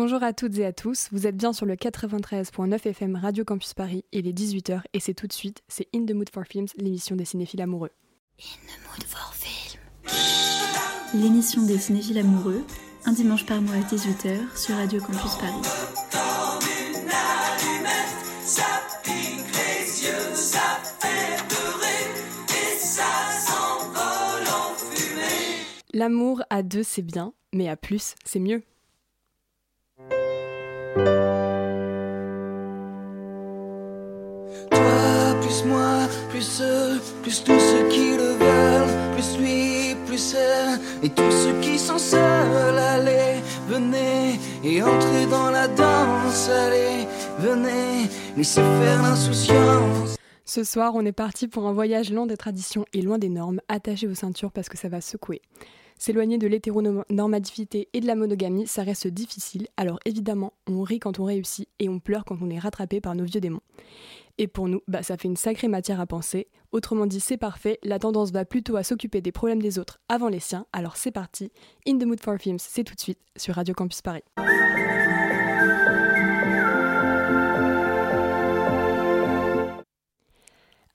[0.00, 3.74] Bonjour à toutes et à tous, vous êtes bien sur le 93.9 FM Radio Campus
[3.74, 6.68] Paris, il est 18h et c'est tout de suite, c'est In the Mood for Films,
[6.76, 7.90] l'émission des cinéphiles amoureux.
[8.38, 9.80] In the Mood for Films.
[11.20, 12.64] L'émission des cinéphiles amoureux,
[13.06, 15.68] un dimanche par mois à 18h sur Radio Campus Paris.
[25.92, 28.62] L'amour à deux c'est bien, mais à plus c'est mieux.
[34.70, 40.78] Toi, plus moi, plus eux, plus tous ceux qui le veulent, plus lui, plus elle,
[41.02, 47.06] et tous ceux qui sont seuls, allez, venez, et entrez dans la danse, allez,
[47.38, 50.16] venez, laissez faire l'insouciance.
[50.44, 53.60] Ce soir, on est parti pour un voyage loin des traditions et loin des normes,
[53.68, 55.42] attachés aux ceintures parce que ça va secouer.
[55.98, 61.18] S'éloigner de l'hétéronormativité et de la monogamie, ça reste difficile, alors évidemment, on rit quand
[61.18, 63.62] on réussit et on pleure quand on est rattrapé par nos vieux démons.
[64.38, 66.46] Et pour nous, bah, ça fait une sacrée matière à penser.
[66.70, 70.28] Autrement dit, c'est parfait, la tendance va plutôt à s'occuper des problèmes des autres avant
[70.28, 71.50] les siens, alors c'est parti.
[71.86, 74.22] In the Mood for Films, c'est tout de suite sur Radio Campus Paris.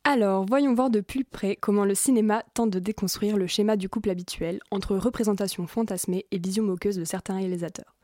[0.05, 3.87] Alors, voyons voir de plus près comment le cinéma tente de déconstruire le schéma du
[3.87, 7.95] couple habituel entre représentation fantasmée et vision moqueuse de certains réalisateurs.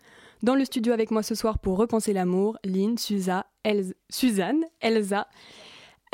[0.41, 5.27] Dans le studio avec moi ce soir pour repenser l'amour, Lynn, Suza, Elsa, Suzanne, Elsa,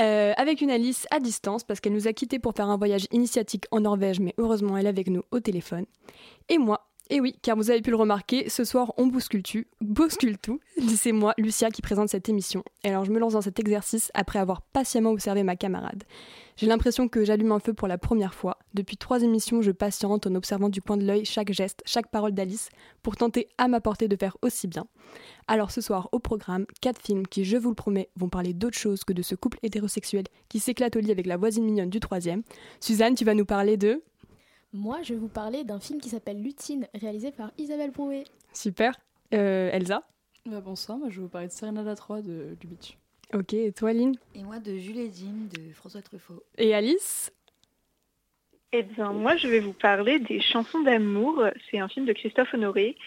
[0.02, 3.06] euh, avec une Alice à distance parce qu'elle nous a quittés pour faire un voyage
[3.12, 5.86] initiatique en Norvège, mais heureusement elle est avec nous au téléphone.
[6.50, 9.68] Et moi, et oui, car vous avez pu le remarquer, ce soir on bouscule, tu,
[9.80, 10.60] bouscule tout.
[10.96, 12.64] C'est moi, Lucia, qui présente cette émission.
[12.84, 16.04] Et alors je me lance dans cet exercice après avoir patiemment observé ma camarade.
[16.58, 18.58] J'ai l'impression que j'allume un feu pour la première fois.
[18.74, 22.32] Depuis trois émissions, je patiente en observant du coin de l'œil chaque geste, chaque parole
[22.32, 22.70] d'Alice,
[23.04, 24.88] pour tenter à ma portée de faire aussi bien.
[25.48, 28.78] Alors ce soir, au programme, quatre films qui, je vous le promets, vont parler d'autre
[28.78, 32.00] chose que de ce couple hétérosexuel qui s'éclate au lit avec la voisine mignonne du
[32.00, 32.42] troisième.
[32.80, 34.02] Suzanne, tu vas nous parler de...
[34.76, 38.26] Moi, je vais vous parler d'un film qui s'appelle Lutine, réalisé par Isabelle Brouet.
[38.52, 38.94] Super.
[39.34, 40.04] Euh, Elsa
[40.46, 42.98] Bah, bonsoir, moi je vais vous parler de Serenada 3 de Lubitsch.
[43.34, 46.44] Ok, et toi Lynn Et moi de Jules et Jim de François Truffaut.
[46.58, 47.32] Et Alice
[48.74, 51.42] Eh bien, moi, je vais vous parler des chansons d'amour.
[51.72, 52.98] C'est un film de Christophe Honoré.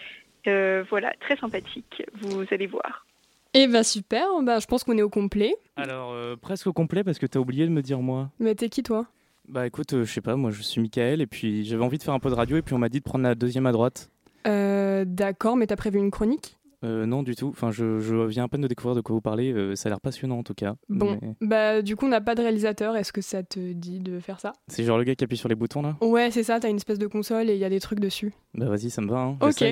[0.47, 2.01] Euh, voilà, très sympathique.
[2.15, 3.05] Vous allez voir.
[3.53, 5.55] Eh bah super, bah, je pense qu'on est au complet.
[5.75, 8.31] Alors, euh, presque au complet parce que t'as oublié de me dire moi.
[8.39, 9.05] Mais t'es qui toi?
[9.49, 12.03] Bah écoute, euh, je sais pas, moi je suis Michael et puis j'avais envie de
[12.03, 13.71] faire un peu de radio et puis on m'a dit de prendre la deuxième à
[13.71, 14.11] droite.
[14.47, 16.57] euh, D'accord, mais t'as prévu une chronique?
[16.85, 17.47] Euh, non, du tout.
[17.49, 19.51] Enfin, je, je viens à peine de découvrir de quoi vous parlez.
[19.51, 20.75] euh, ça a l'air passionnant en tout cas.
[20.87, 23.99] Bon, Mais bah du coup on n'a pas de réalisateur, est-ce que ça te dit
[23.99, 24.53] de faire ça?
[24.67, 25.97] C'est genre le gars qui appuie sur les boutons là?
[25.99, 28.31] Ouais, c'est ça, t'as une espèce de console et il y a des trucs dessus.
[28.53, 29.19] Bah vas-y, ça me va.
[29.19, 29.63] Hein, Ok.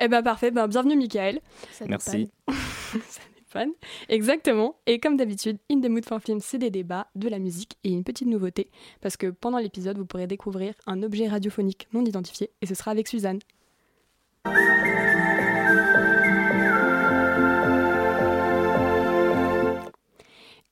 [0.00, 1.40] Eh bah parfait, bah bienvenue Michael.
[1.72, 2.30] Ça Merci.
[4.08, 4.76] Exactement.
[4.86, 7.90] Et comme d'habitude, In the Mood for Film, c'est des débats, de la musique et
[7.90, 8.70] une petite nouveauté.
[9.00, 12.90] Parce que pendant l'épisode, vous pourrez découvrir un objet radiophonique non identifié et ce sera
[12.90, 13.38] avec Suzanne.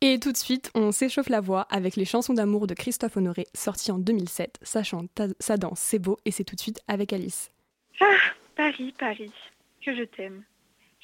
[0.04, 3.46] Et tout de suite, on s'échauffe la voix avec les chansons d'amour de Christophe Honoré,
[3.54, 4.58] sorties en 2007.
[4.60, 7.52] Ça chante, ça danse, c'est beau et c'est tout de suite avec Alice.
[8.56, 9.32] Paris, Paris,
[9.84, 10.42] que je t'aime.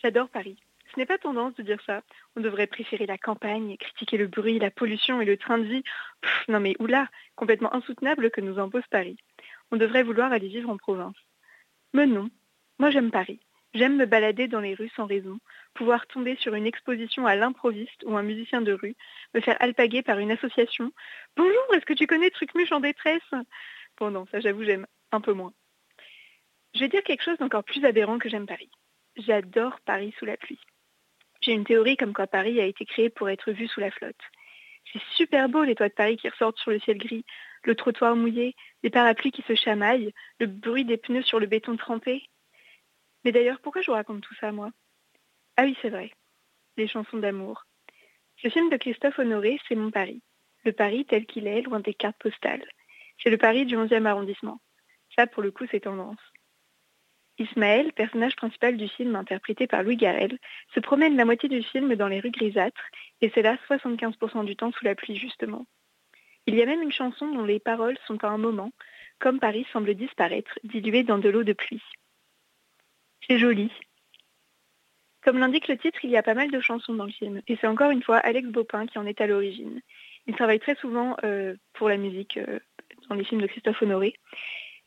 [0.02, 0.56] J'adore Paris.
[0.98, 2.02] Ce n'est pas tendance de dire ça.
[2.34, 5.84] On devrait préférer la campagne, critiquer le bruit, la pollution et le train de vie.
[6.48, 9.16] Non mais oula, complètement insoutenable que nous impose Paris.
[9.70, 11.14] On devrait vouloir aller vivre en province.
[11.94, 12.30] Mais non,
[12.80, 13.38] moi j'aime Paris.
[13.74, 15.38] J'aime me balader dans les rues sans raison,
[15.72, 18.96] pouvoir tomber sur une exposition à l'improviste ou un musicien de rue,
[19.34, 20.90] me faire alpaguer par une association.
[21.36, 23.30] Bonjour, est-ce que tu connais Trucmuche en détresse?
[23.98, 25.52] Bon non, ça j'avoue j'aime un peu moins.
[26.74, 28.72] Je vais dire quelque chose d'encore plus aberrant que j'aime Paris.
[29.14, 30.58] J'adore Paris sous la pluie.
[31.52, 34.20] Une théorie comme quoi Paris a été créé pour être vu sous la flotte.
[34.92, 37.24] C'est super beau les toits de Paris qui ressortent sur le ciel gris,
[37.64, 41.76] le trottoir mouillé, les parapluies qui se chamaillent, le bruit des pneus sur le béton
[41.76, 42.22] trempé.
[43.24, 44.70] Mais d'ailleurs, pourquoi je vous raconte tout ça, moi?
[45.56, 46.12] Ah oui, c'est vrai.
[46.76, 47.64] Les chansons d'amour.
[48.42, 50.22] Ce film de Christophe Honoré, c'est mon Paris.
[50.64, 52.64] Le Paris tel qu'il est, loin des cartes postales.
[53.22, 54.60] C'est le Paris du 11e arrondissement.
[55.16, 56.20] Ça, pour le coup, c'est tendance.
[57.38, 60.38] Ismaël, personnage principal du film interprété par Louis Garrel,
[60.74, 62.82] se promène la moitié du film dans les rues grisâtres,
[63.20, 65.66] et c'est là 75% du temps sous la pluie justement.
[66.46, 68.72] Il y a même une chanson dont les paroles sont à un moment,
[69.18, 71.82] comme Paris semble disparaître, dilué dans de l'eau de pluie.
[73.28, 73.70] C'est joli.
[75.22, 77.56] Comme l'indique le titre, il y a pas mal de chansons dans le film, et
[77.60, 79.80] c'est encore une fois Alex Baupin qui en est à l'origine.
[80.26, 82.60] Il travaille très souvent euh, pour la musique euh,
[83.08, 84.14] dans les films de Christophe Honoré,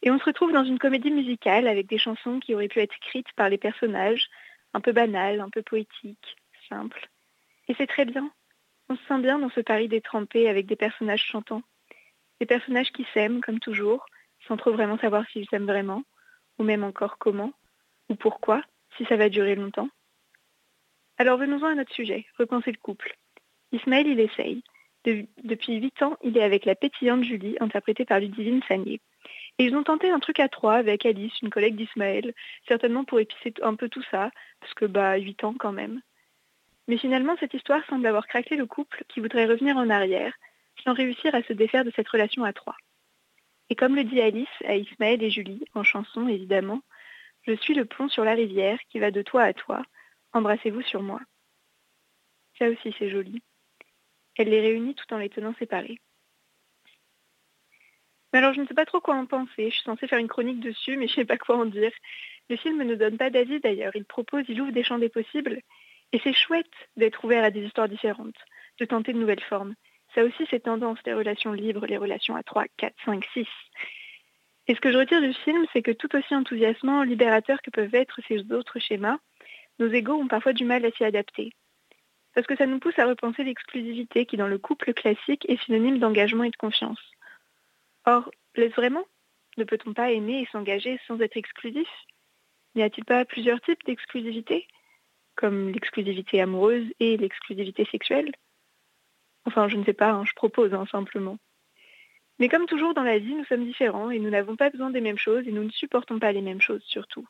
[0.03, 2.95] et on se retrouve dans une comédie musicale avec des chansons qui auraient pu être
[2.95, 4.29] écrites par les personnages,
[4.73, 6.37] un peu banal, un peu poétique,
[6.69, 7.09] simple.
[7.67, 8.31] Et c'est très bien.
[8.89, 11.63] On se sent bien dans ce Paris détrempé avec des personnages chantants.
[12.39, 14.05] Des personnages qui s'aiment, comme toujours,
[14.47, 16.03] sans trop vraiment savoir s'ils s'aiment vraiment,
[16.57, 17.53] ou même encore comment,
[18.09, 18.63] ou pourquoi,
[18.97, 19.89] si ça va durer longtemps.
[21.17, 23.15] Alors venons-en à notre sujet, repenser le couple.
[23.71, 24.63] Ismaël, il essaye.
[25.05, 28.99] depuis huit ans, il est avec la pétillante Julie, interprétée par Ludivine Sagnier.
[29.57, 32.33] Et ils ont tenté un truc à trois avec Alice, une collègue d'Ismaël,
[32.67, 36.01] certainement pour épicer un peu tout ça, parce que bah huit ans quand même.
[36.87, 40.33] Mais finalement, cette histoire semble avoir craqué le couple qui voudrait revenir en arrière,
[40.83, 42.75] sans réussir à se défaire de cette relation à trois.
[43.69, 46.81] Et comme le dit Alice à Ismaël et Julie, en chanson évidemment,
[47.43, 49.83] je suis le pont sur la rivière qui va de toi à toi,
[50.33, 51.21] embrassez-vous sur moi.
[52.59, 53.41] Ça aussi c'est joli.
[54.35, 55.99] Elle les réunit tout en les tenant séparés.
[58.31, 60.27] Mais alors je ne sais pas trop quoi en penser, je suis censée faire une
[60.27, 61.91] chronique dessus, mais je ne sais pas quoi en dire.
[62.49, 65.61] Le film ne donne pas d'avis d'ailleurs, il propose, il ouvre des champs des possibles,
[66.13, 68.37] et c'est chouette d'être ouvert à des histoires différentes,
[68.79, 69.75] de tenter de nouvelles formes.
[70.13, 73.47] Ça aussi, c'est tendance, les relations libres, les relations à 3, 4, 5, 6.
[74.67, 77.95] Et ce que je retire du film, c'est que tout aussi enthousiasmant, libérateurs que peuvent
[77.95, 79.19] être ces autres schémas,
[79.79, 81.53] nos égaux ont parfois du mal à s'y adapter.
[82.33, 85.99] Parce que ça nous pousse à repenser l'exclusivité qui, dans le couple classique, est synonyme
[85.99, 87.10] d'engagement et de confiance.
[88.05, 89.05] Or, laisse vraiment
[89.57, 91.87] Ne peut-on pas aimer et s'engager sans être exclusif?
[92.75, 94.67] N'y a-t-il pas plusieurs types d'exclusivité?
[95.35, 98.31] Comme l'exclusivité amoureuse et l'exclusivité sexuelle?
[99.45, 101.37] Enfin, je ne sais pas, hein, je propose hein, simplement.
[102.39, 105.01] Mais comme toujours dans la vie, nous sommes différents et nous n'avons pas besoin des
[105.01, 107.27] mêmes choses et nous ne supportons pas les mêmes choses surtout.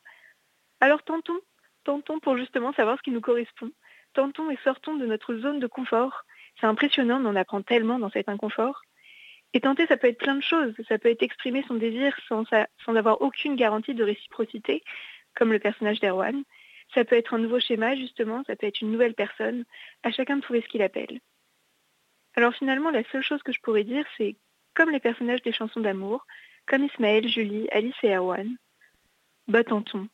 [0.80, 1.38] Alors tentons,
[1.84, 3.70] tentons pour justement savoir ce qui nous correspond.
[4.14, 6.24] Tentons et sortons de notre zone de confort.
[6.60, 8.82] C'est impressionnant, mais on apprend tellement dans cet inconfort.
[9.54, 10.74] Et tenter, ça peut être plein de choses.
[10.88, 12.44] Ça peut être exprimer son désir sans,
[12.96, 14.82] avoir aucune garantie de réciprocité,
[15.34, 16.42] comme le personnage d'Erwan.
[16.94, 19.64] Ça peut être un nouveau schéma, justement, ça peut être une nouvelle personne.
[20.02, 21.20] À chacun de trouver ce qu'il appelle.
[22.34, 24.36] Alors finalement, la seule chose que je pourrais dire, c'est
[24.74, 26.26] comme les personnages des chansons d'amour,
[26.66, 28.56] comme Ismaël, Julie, Alice et Erwan,
[29.48, 30.08] bah tentons.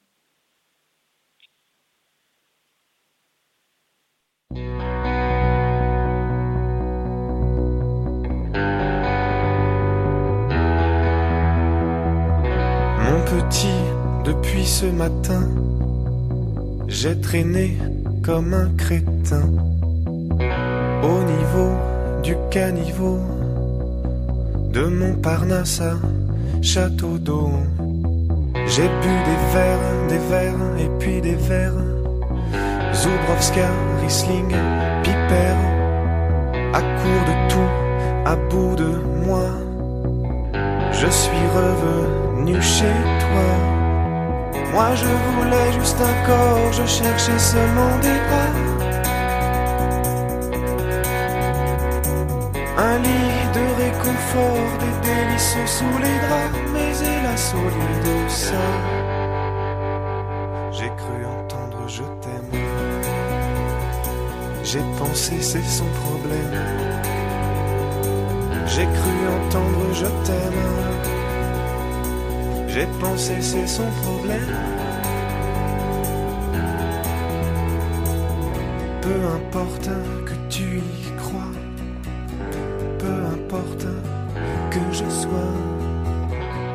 [13.31, 13.83] Petit,
[14.25, 15.43] depuis ce matin,
[16.87, 17.77] j'ai traîné
[18.23, 19.47] comme un crétin
[21.03, 21.71] au niveau
[22.23, 23.19] du caniveau
[24.73, 25.95] de Montparnasse à
[26.63, 27.51] Château d'eau.
[28.67, 31.85] J'ai bu des verres, des verres et puis des verres.
[32.95, 33.69] Zubrovska,
[34.01, 34.51] Riesling,
[35.03, 35.57] Piper,
[36.75, 37.73] à court de tout,
[38.27, 38.91] à bout de
[39.25, 39.47] moi.
[40.93, 42.28] Je suis revenu
[42.61, 43.49] chez toi.
[44.73, 48.53] Moi je voulais juste un corps, je cherchais seulement des bras.
[52.79, 58.67] Un lit de réconfort, des délices sous les draps, mais hélas au lieu de ça,
[60.71, 62.63] j'ai cru entendre je t'aime.
[64.63, 66.57] J'ai pensé c'est son problème.
[68.67, 71.08] J'ai cru entendre je t'aime.
[72.69, 74.55] J'ai pensé c'est son problème.
[79.03, 79.91] Peu importe
[80.27, 81.53] que tu y crois
[84.71, 85.55] que je sois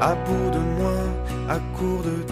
[0.01, 0.99] à bout de moi,
[1.49, 2.22] à court de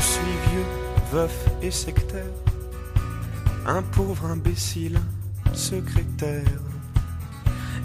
[0.00, 0.64] Je suis vieux,
[1.12, 2.32] veuf et sectaire,
[3.66, 4.98] un pauvre imbécile,
[5.52, 6.62] secrétaire.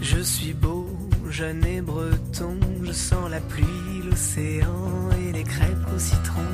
[0.00, 0.88] Je suis beau,
[1.28, 6.48] jeune et breton, je sens la pluie, l'océan et les crêpes au citron.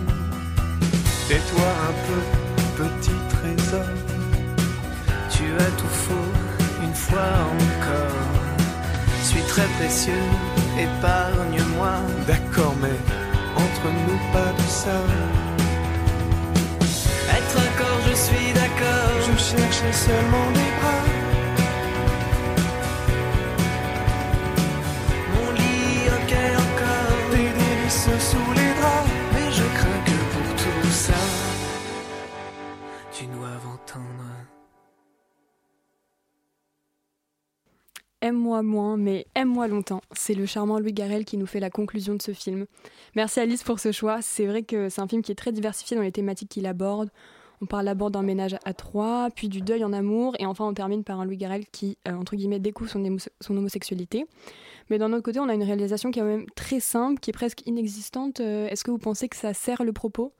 [1.28, 3.86] Tais-toi un peu, petit trésor,
[5.30, 8.32] tu as tout faux, une fois encore
[9.32, 10.26] suis très précieux,
[10.78, 11.94] épargne-moi.
[12.26, 12.98] D'accord, mais
[13.56, 14.98] entre nous pas de ça.
[17.54, 19.14] Un corps, je suis d'accord.
[19.20, 21.04] Je cherchais seulement des bras.
[25.34, 27.30] Mon lit, ok, encore.
[27.30, 29.10] Des délices sous les draps.
[29.34, 31.22] Mais je crains que pour tout ça,
[33.12, 34.08] tu dois entendre.
[38.22, 40.00] Aime-moi moins, mais aime-moi longtemps.
[40.12, 42.66] C'est le charmant Louis Garrel qui nous fait la conclusion de ce film.
[43.16, 44.22] Merci Alice pour ce choix.
[44.22, 47.10] C'est vrai que c'est un film qui est très diversifié dans les thématiques qu'il aborde.
[47.62, 50.74] On parle d'abord d'un ménage à trois, puis du deuil en amour, et enfin on
[50.74, 54.26] termine par un Louis Garrel qui, euh, entre guillemets, découvre son, homosexualité.
[54.90, 57.30] Mais d'un autre côté, on a une réalisation qui est quand même très simple, qui
[57.30, 58.40] est presque inexistante.
[58.40, 60.32] Euh, Est-ce que vous pensez que ça sert le propos?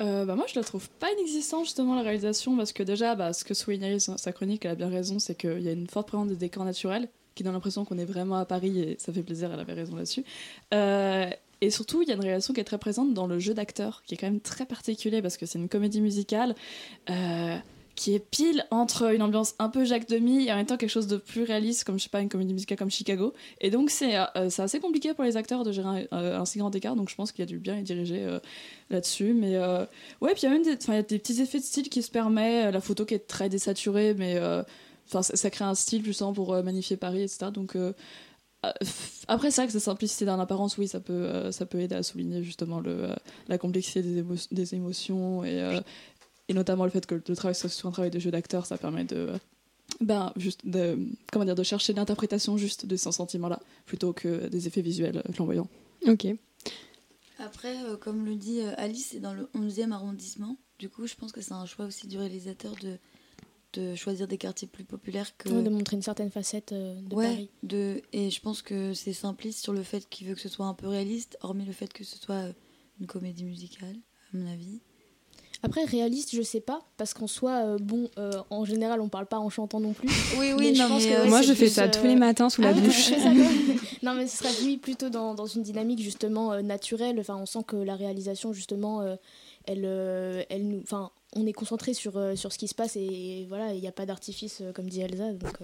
[0.00, 3.32] Euh, bah moi je la trouve pas inexistante justement la réalisation parce que déjà bah,
[3.32, 6.08] ce que soulignait sa chronique elle a bien raison c'est qu'il y a une forte
[6.08, 9.22] présence de décors naturels qui donne l'impression qu'on est vraiment à Paris et ça fait
[9.22, 10.24] plaisir elle avait raison là-dessus
[11.60, 14.02] et surtout il y a une réalisation qui est très présente dans le jeu d'acteur
[14.06, 16.54] qui est quand même très particulier parce que c'est une comédie musicale
[17.10, 17.56] euh,
[17.94, 20.90] qui est pile entre une ambiance un peu Jacques Demy et en même temps quelque
[20.90, 23.32] chose de plus réaliste comme je sais pas une comédie musicale comme Chicago.
[23.60, 26.58] Et donc c'est euh, c'est assez compliqué pour les acteurs de gérer un, un si
[26.58, 28.40] grand écart donc je pense qu'il y a dû bien y diriger euh,
[28.90, 29.32] là-dessus.
[29.32, 29.84] Mais euh,
[30.20, 32.02] ouais puis il y a même des, y a des petits effets de style qui
[32.02, 34.62] se permet euh, la photo qui est très désaturée mais euh,
[35.06, 37.94] enfin ça, crée un style justement pour euh, magnifier Paris etc donc euh, euh,
[39.28, 41.94] après c'est vrai que cette simplicité dans l'apparence oui ça peut euh, ça peut aider
[41.94, 43.14] à souligner justement le euh,
[43.48, 45.80] la complexité des, émo- des émotions et euh,
[46.48, 48.76] et notamment le fait que le travail soit sur un travail de jeu d'acteur ça
[48.78, 49.30] permet de
[50.00, 50.98] ben juste de
[51.32, 55.18] comment dire de chercher l'interprétation juste de ces sentiments là plutôt que des effets visuels
[55.18, 55.68] euh, flamboyants
[56.06, 56.26] Ok.
[57.38, 60.56] Après, euh, comme le dit euh, Alice, c'est dans le 11e arrondissement.
[60.78, 62.96] Du coup, je pense que c'est un choix aussi du réalisateur de,
[63.78, 65.48] de choisir des quartiers plus populaires que.
[65.48, 67.50] Ouais, de montrer une certaine facette euh, de ouais, Paris.
[67.62, 68.02] de...
[68.12, 70.74] et je pense que c'est simpliste sur le fait qu'il veut que ce soit un
[70.74, 72.52] peu réaliste, hormis le fait que ce soit euh,
[73.00, 73.96] une comédie musicale,
[74.32, 74.80] à mon avis.
[75.62, 79.24] Après, réaliste, je sais pas, parce qu'en soi, euh, bon, euh, en général, on parle
[79.24, 80.08] pas en chantant non plus.
[80.38, 82.04] Oui, oui, Mais je non, pense mais, que, ouais, Moi, je fais ça euh, tous
[82.06, 83.08] les matins sous la Ah ouais, douche.
[83.08, 83.32] ça,
[84.02, 87.18] non, mais ce serait oui plutôt dans, dans une dynamique justement euh, naturelle.
[87.18, 89.16] Enfin, on sent que la réalisation justement, euh,
[89.66, 92.96] elle, euh, elle nous, enfin, on est concentré sur euh, sur ce qui se passe
[92.96, 95.32] et, voilà, il n'y a pas d'artifice euh, comme dit Elsa.
[95.32, 95.58] Donc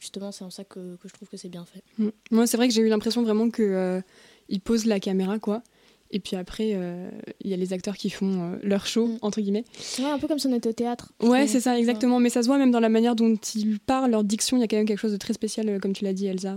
[0.00, 1.82] justement, c'est en ça que, que je trouve que c'est bien fait.
[1.98, 2.08] Mm.
[2.30, 4.00] Moi, c'est vrai que j'ai eu l'impression vraiment que euh,
[4.48, 5.62] il pose la caméra, quoi.
[6.10, 7.10] Et puis après, euh,
[7.44, 9.18] il y a les acteurs qui font euh, leur show, Mm.
[9.22, 9.64] entre guillemets.
[9.98, 11.12] Ouais, un peu comme si on était au théâtre.
[11.20, 12.18] Ouais, c'est ça, exactement.
[12.20, 14.64] Mais ça se voit même dans la manière dont ils parlent, leur diction, il y
[14.64, 16.56] a quand même quelque chose de très spécial, comme tu l'as dit, Elsa.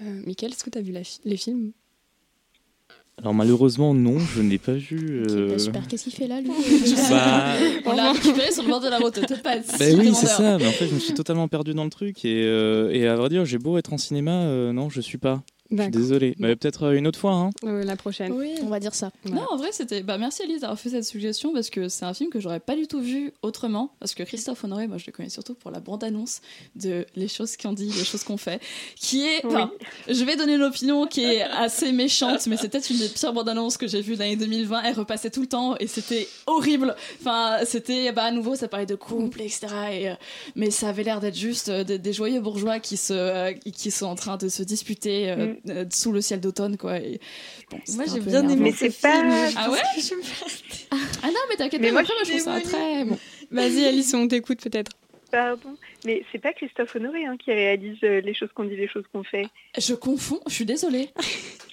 [0.00, 1.72] Michael, est-ce que tu as vu la fi- les films?
[3.18, 5.24] Alors malheureusement non, je n'ai pas vu.
[5.30, 6.50] Euh, bah, super, qu'est-ce qu'il fait là, lui
[7.10, 7.54] Bah,
[7.86, 10.26] on l'a récupéré sur le bord de la route peut-être pas être Bah oui, c'est
[10.26, 10.58] ça.
[10.58, 12.26] Mais en fait, je me suis totalement perdu dans le truc.
[12.26, 15.16] Et, euh, et à vrai dire, j'ai beau être en cinéma, euh, non, je suis
[15.16, 15.42] pas.
[15.70, 16.34] Je suis désolé.
[16.38, 17.32] Mais peut-être euh, une autre fois.
[17.32, 17.50] Hein.
[17.64, 18.32] Euh, La prochaine.
[18.32, 18.54] Oui.
[18.62, 19.10] On va dire ça.
[19.24, 19.42] Voilà.
[19.42, 20.02] Non, en vrai, c'était.
[20.02, 22.76] Bah, merci Elise d'avoir fait cette suggestion parce que c'est un film que j'aurais pas
[22.76, 23.92] du tout vu autrement.
[24.00, 26.40] Parce que Christophe Honoré, moi, je le connais surtout pour la bande-annonce
[26.74, 28.60] de Les choses qu'on dit, les choses qu'on fait,
[28.96, 29.44] qui est.
[29.44, 29.70] Enfin,
[30.08, 33.32] je vais donner une opinion qui est assez méchante, mais c'est peut-être une des pires
[33.32, 34.82] bandes-annonces que j'ai vues l'année 2020.
[34.84, 36.94] Elle repassait tout le temps et c'était horrible.
[37.20, 38.12] Enfin, c'était.
[38.12, 39.66] Bah, à nouveau, ça parlait de couple, etc.
[39.92, 40.14] Et, euh,
[40.54, 44.06] mais ça avait l'air d'être juste des, des joyeux bourgeois qui, se, euh, qui sont
[44.06, 45.55] en train de se disputer euh, Mm.
[45.68, 46.98] Euh, sous le ciel d'automne, quoi.
[46.98, 47.20] Et,
[47.70, 48.48] bon, Moi, j'ai bien énervant.
[48.50, 49.02] aimé Mais ce c'est film.
[49.02, 50.16] pas- Ah pense ouais.
[51.22, 53.18] Ah non, mais t'inquiète Mais pas, moi, après, moi, je trouve ça très bon.
[53.50, 54.92] Vas-y, Alice, on t'écoute peut-être.
[55.30, 55.76] Pardon.
[56.04, 59.04] Mais c'est pas Christophe Honoré hein, qui réalise euh, les choses qu'on dit, les choses
[59.12, 59.46] qu'on fait.
[59.76, 61.10] Je confonds, je suis désolée.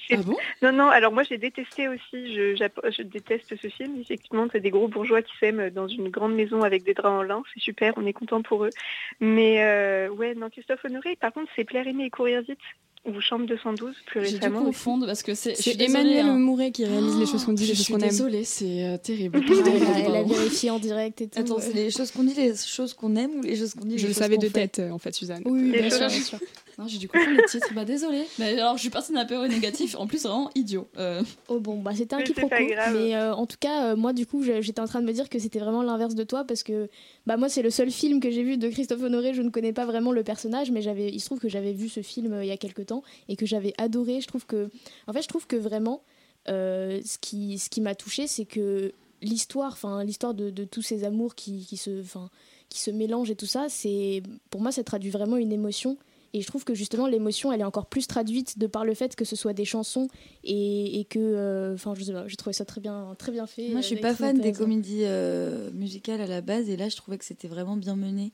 [0.08, 0.36] C'est- ah bon?
[0.64, 4.02] Non, non, alors moi j'ai détesté aussi, je, déteste ce film.
[4.02, 7.22] Effectivement, c'est des gros bourgeois qui s'aiment dans une grande maison avec des draps en
[7.22, 8.72] lin, c'est super, on est content pour eux.
[9.20, 12.58] Mais euh, ouais, non, Christophe Honoré, par contre, c'est Plaire, aimer et courir vite,
[13.06, 14.60] ou Chambre 212 plus J'ai dû récemment.
[14.60, 14.66] aussi.
[14.68, 15.56] confondre parce que c'est.
[15.56, 16.38] je suis Emmanuel hein.
[16.38, 18.10] Mouret qui réalise les choses qu'on dit, je les choses suis qu'on aime.
[18.10, 19.42] désolée, c'est euh, terrible.
[20.06, 21.40] Elle, a, vérifié en direct et tout.
[21.40, 23.96] Attends, c'est les choses qu'on dit, les choses qu'on aime ou les choses qu'on dit,
[23.96, 25.42] les Je le savais de fait tête, euh, en fait, Suzanne.
[25.46, 26.40] Oui, bien sûr, bien sûr.
[26.78, 27.74] Non, j'ai dû confondre les titres.
[27.74, 28.26] Bah désolée.
[28.40, 29.96] Mais alors, je suis partie d'un peu négatif.
[29.98, 30.88] En plus, vraiment idiot.
[30.98, 32.56] Euh, Oh bon, bah c'était un Mais quiproquo.
[32.94, 35.30] Mais euh, en tout cas, euh, moi du coup, j'étais en train de me dire
[35.30, 36.90] que c'était vraiment l'inverse de toi parce que
[37.26, 39.34] bah moi c'est le seul film que j'ai vu de Christophe Honoré.
[39.34, 41.90] Je ne connais pas vraiment le personnage, mais j'avais, il se trouve que j'avais vu
[41.90, 44.22] ce film euh, il y a quelques temps et que j'avais adoré.
[44.22, 44.70] Je trouve que,
[45.08, 46.02] en fait, je trouve que vraiment,
[46.50, 50.82] euh, ce qui, ce qui m'a touché, c'est que l'histoire, enfin l'histoire de, de tous
[50.82, 52.30] ces amours qui, qui se, enfin
[52.70, 55.98] qui se mélangent et tout ça, c'est pour moi ça traduit vraiment une émotion.
[56.34, 59.16] Et je trouve que justement l'émotion, elle est encore plus traduite de par le fait
[59.16, 60.08] que ce soit des chansons
[60.44, 63.46] et, et que, euh, enfin, je sais pas, j'ai trouvé ça très bien, très bien
[63.46, 63.70] fait.
[63.70, 66.90] Moi, je suis euh, pas fan des comédies euh, musicales à la base, et là,
[66.90, 68.32] je trouvais que c'était vraiment bien mené,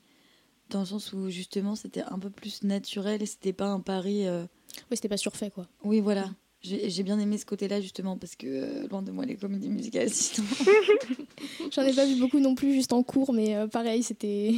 [0.70, 4.26] dans le sens où justement, c'était un peu plus naturel et c'était pas un pari.
[4.26, 4.44] euh,
[4.90, 5.66] Ouais, c'était pas surfait quoi.
[5.84, 6.30] Oui, voilà.
[6.62, 9.68] J'ai j'ai bien aimé ce côté-là justement parce que euh, loin de moi les comédies
[9.70, 10.46] musicales, sinon.
[11.72, 14.54] J'en ai pas vu beaucoup non plus, juste en cours, mais euh, pareil, c'était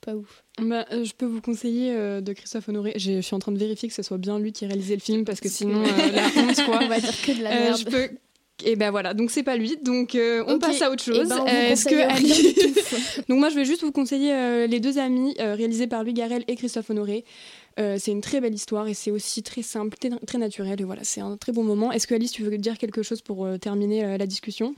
[0.00, 0.42] pas ouf.
[0.60, 2.92] Bah, euh, je peux vous conseiller euh, de Christophe Honoré.
[2.96, 5.00] Je suis en train de vérifier que ce soit bien lui qui a réalisé le
[5.00, 6.80] film parce que sinon, euh, la honte, quoi.
[6.82, 7.78] On va dire que de la Euh, merde.
[7.78, 8.08] je peux
[8.64, 9.76] Et ben voilà, donc c'est pas lui.
[9.82, 11.28] Donc euh, on passe à autre chose.
[11.28, 12.54] ben, Euh, Est-ce que Ali-.
[13.28, 16.12] Donc moi je vais juste vous conseiller euh, les deux amis euh, réalisés par Louis
[16.12, 17.24] Garrel et Christophe Honoré.
[17.78, 21.02] C'est une très belle histoire et c'est aussi très simple, très, très naturel et voilà,
[21.02, 21.90] c'est un très bon moment.
[21.92, 24.74] Est-ce que Alice, tu veux dire quelque chose pour terminer la discussion?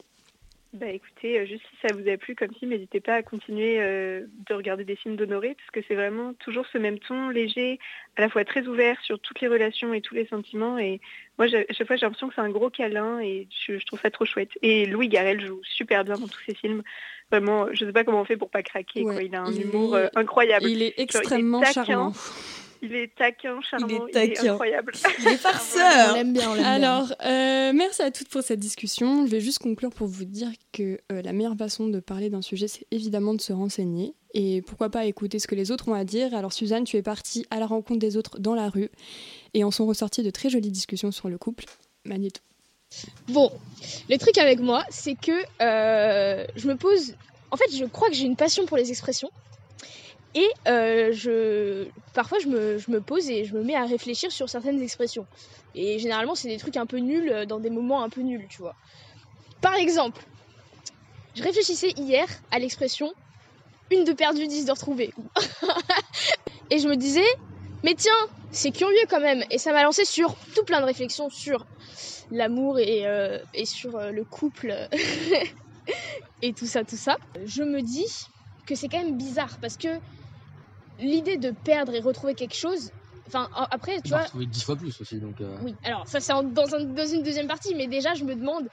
[0.75, 3.77] Bah écoutez, euh, juste si ça vous a plu comme film, n'hésitez pas à continuer
[3.79, 7.79] euh, de regarder des films d'Honoré, parce que c'est vraiment toujours ce même ton léger,
[8.17, 10.79] à la fois très ouvert sur toutes les relations et tous les sentiments.
[10.79, 11.03] Et
[11.39, 14.01] moi, à chaque fois, j'ai l'impression que c'est un gros câlin et je, je trouve
[14.01, 14.53] ça trop chouette.
[14.63, 16.83] Et Louis Garrel joue super bien dans tous ses films.
[17.31, 19.03] Vraiment, je sais pas comment on fait pour pas craquer.
[19.05, 19.23] Ouais, quoi.
[19.23, 20.65] Il a un il humour est- euh, incroyable.
[20.67, 21.85] Il est Genre, il est extrêmement taquin.
[21.85, 22.13] charmant.
[22.85, 24.53] Il est taquin, charmant, il est, taquin.
[24.55, 24.93] incroyable.
[25.21, 26.15] Il est On farceur.
[26.15, 26.73] l'aime bien, on l'aime bien.
[26.73, 29.25] Alors, euh, merci à toutes pour cette discussion.
[29.25, 32.43] Je vais juste conclure pour vous dire que euh, la meilleure façon de parler d'un
[32.43, 34.15] sujet, c'est évidemment de se renseigner.
[34.35, 36.35] Et pourquoi pas écouter ce que les autres ont à dire.
[36.35, 38.91] Alors, Suzanne, tu es partie à la rencontre des autres dans la rue
[39.55, 41.67] et en sont ressorties de très jolies discussions sur le couple.
[42.05, 42.41] Magnéto.
[43.29, 43.51] Bon,
[44.11, 47.15] le truc avec moi, c'est que euh, je me pose.
[47.51, 49.31] En fait, je crois que j'ai une passion pour les expressions.
[50.35, 54.33] Et euh, je, parfois, je me, je me pose et je me mets à réfléchir
[54.33, 55.27] sur certaines expressions.
[55.75, 58.47] Et généralement, c'est des trucs un peu nuls euh, dans des moments un peu nuls,
[58.49, 58.75] tu vois.
[59.61, 60.25] Par exemple,
[61.35, 63.13] je réfléchissais hier à l'expression
[63.91, 65.13] une de perdue, dix de retrouvée.
[66.71, 67.27] et je me disais,
[67.83, 68.13] mais tiens,
[68.51, 69.45] c'est curieux quand même.
[69.51, 71.67] Et ça m'a lancé sur tout plein de réflexions sur
[72.31, 74.89] l'amour et, euh, et sur le couple
[76.43, 77.19] et tout ça, tout ça.
[77.45, 78.07] Je me dis
[78.67, 80.01] que c'est quand même bizarre parce que
[81.03, 82.91] l'idée de perdre et retrouver quelque chose,
[83.27, 85.41] enfin après tu vois, retrouver dix fois plus aussi, donc.
[85.41, 88.35] euh, oui, alors ça c'est dans, un- dans une deuxième partie, mais déjà je me
[88.35, 88.69] demande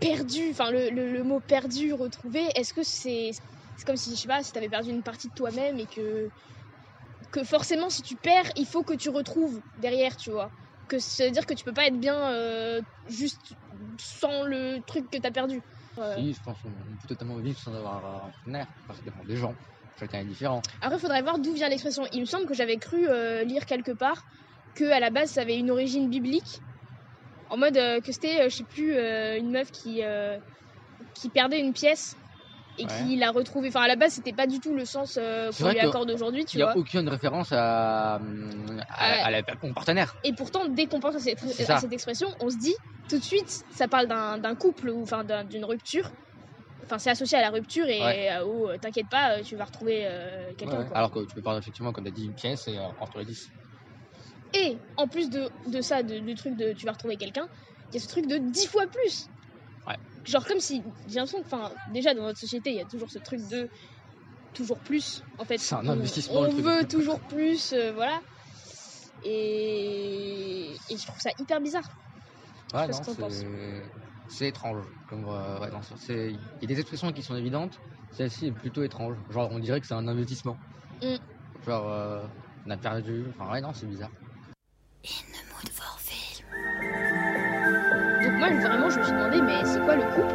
[0.00, 3.30] perdu, enfin le, le- le mot perdu, retrouvé, est-ce que c'est
[3.76, 6.30] c'est comme si je sais pas si t'avais perdu une partie de toi-même et que
[7.32, 10.50] que forcément si tu perds il faut que tu retrouves derrière, tu vois,
[10.88, 13.54] que ça veut dire que tu peux pas être bien euh, juste
[14.00, 15.62] sans le truc que t'as perdu.
[15.98, 19.10] Euh, Si, je pense qu'on peut totalement vivre sans avoir un partenaire, parce que ça
[19.10, 19.56] dépend des gens.
[19.98, 20.62] Chacun est différent.
[20.80, 22.04] Après, il faudrait voir d'où vient l'expression.
[22.12, 24.22] Il me semble que j'avais cru euh, lire quelque part
[24.74, 26.60] que à la base ça avait une origine biblique,
[27.50, 30.02] en mode euh, que c'était, euh, je sais plus, une meuf qui
[31.14, 32.14] qui perdait une pièce
[32.76, 32.90] et Ouais.
[33.06, 33.68] qui l'a retrouvée.
[33.68, 36.44] Enfin, à la base, c'était pas du tout le sens euh, qu'on lui accorde aujourd'hui,
[36.52, 38.20] Il n'y a aucune référence à, à,
[38.98, 40.14] à la- mon partenaire.
[40.22, 42.76] Et pourtant, dès qu'on pense à cette, cette expression, on se dit
[43.08, 46.12] tout de suite, ça parle d'un couple ou enfin d'un- d'une rupture.
[46.88, 48.30] Enfin, c'est associé à la rupture et Ouais.
[48.30, 50.84] euh, oh, t'inquiète pas, euh, tu vas retrouver euh, quelqu'un.
[50.84, 50.88] Ouais.
[50.94, 53.18] Alors que tu peux parler effectivement, comme tu as dit, une pièce et euh, entre
[53.18, 53.50] les 10.
[54.54, 57.46] Et en plus de, de ça, de- du truc de tu vas retrouver quelqu'un,
[57.92, 59.28] il y a ce truc de 10 fois plus.
[59.86, 59.96] Ouais.
[60.24, 63.10] Genre comme si, j'ai l'impression que, enfin, déjà dans notre société, il y a toujours
[63.10, 63.68] ce truc de
[64.54, 65.22] toujours plus.
[65.36, 68.18] En fait, C'est un on, investissement, on veut toujours plus, euh, voilà.
[69.22, 71.88] Et, et je trouve ça hyper bizarre.
[72.72, 73.92] Ouais, non, c'est-
[74.28, 74.84] c'est étrange.
[75.08, 77.78] Comme, euh, ouais, non, c'est- Il y a des expressions qui sont évidentes,
[78.12, 79.16] celle-ci est plutôt étrange.
[79.30, 80.56] Genre, on dirait que c'est un investissement.
[81.02, 81.16] Mm.
[81.66, 82.22] Genre, euh,
[82.66, 83.24] on a perdu.
[83.30, 84.10] Enfin, ouais, non, c'est bizarre.
[88.22, 90.34] Donc moi, vraiment, je me suis demandé, mais c'est quoi le couple?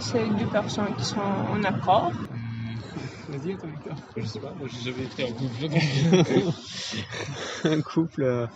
[0.00, 2.12] C'est deux personnes qui sont en accord.
[3.32, 3.96] Vas-y, attends, Victor.
[4.16, 5.68] Je sais pas, moi j'ai jamais été en couple.
[7.64, 8.46] Un couple, euh,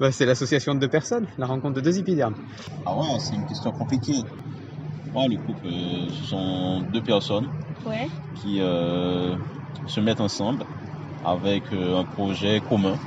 [0.00, 2.34] bah, c'est l'association de deux personnes, la rencontre de deux épidermes.
[2.84, 4.24] Ah ouais, c'est une question compliquée.
[5.14, 7.48] Ouais, le couple, euh, ce sont deux personnes
[7.84, 8.08] Ouais.
[8.34, 9.36] qui euh,
[9.86, 10.66] se mettent ensemble
[11.22, 12.98] avec euh, un projet commun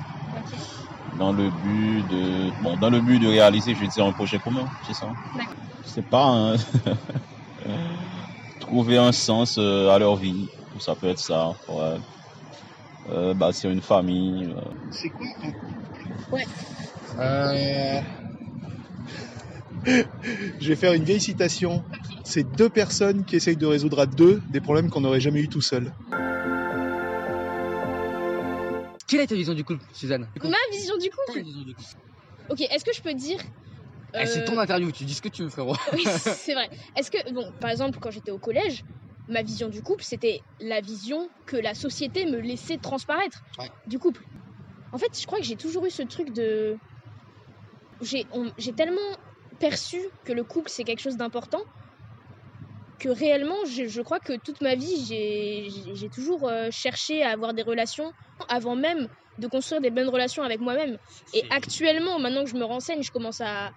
[1.14, 4.40] dans le but de bon dans le but de réaliser je veux dire un projet
[4.40, 5.64] commun c'est ça D'accord.
[5.84, 6.56] c'est pas un-
[8.60, 11.98] trouver un sens à leur vie ça peut être ça ouais.
[13.10, 14.62] Euh, bâtir une famille euh.
[14.92, 15.82] C'est quoi un couple?
[16.32, 16.46] Ouais.
[17.20, 18.02] Euh,
[20.60, 21.84] Je vais faire une vieille citation.
[22.24, 25.48] C'est deux personnes qui essayent de résoudre à deux des problèmes qu'on n'aurait jamais eu
[25.48, 25.94] tout seul.
[29.08, 30.30] Quelle est ta vision du couple, Suzanne?
[30.44, 31.44] Ma vision du couple
[32.50, 33.40] Ok, est-ce que je peux dire.
[34.14, 35.76] Eh, C'est euh, ton interview, tu dis ce que tu veux, frérot.
[35.94, 36.70] Oui, c'est vrai.
[36.98, 38.84] Est-ce que, bon, par exemple, quand j'étais au collège,
[39.28, 43.70] ma vision du couple, c'était la vision que la société me laissait transparaître Ouais.
[43.86, 44.24] du couple.
[44.92, 46.80] En fait, je crois que j'ai toujours eu ce truc de.
[48.02, 49.02] J'ai tellement
[49.60, 51.62] perçu que le couple, c'est quelque chose d'important
[53.00, 57.54] que réellement, je, je crois que toute ma vie, j'ai- toujours euh, cherché à avoir
[57.54, 58.12] des relations
[58.50, 60.98] avant même de construire des bonnes relations avec moi-même.
[61.34, 63.72] Et actuellement, maintenant que je me renseigne, je commence à,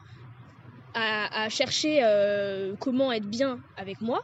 [0.94, 4.20] à, à chercher euh, comment être bien avec moi.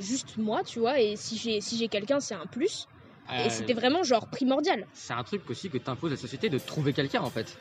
[0.00, 2.86] Juste moi, tu vois, et si j'ai si j'ai quelqu'un, c'est un plus.
[3.30, 4.86] Euh, Et c'était vraiment genre primordial.
[4.94, 7.56] C'est un truc aussi que t'impose la société de trouver quelqu'un en fait.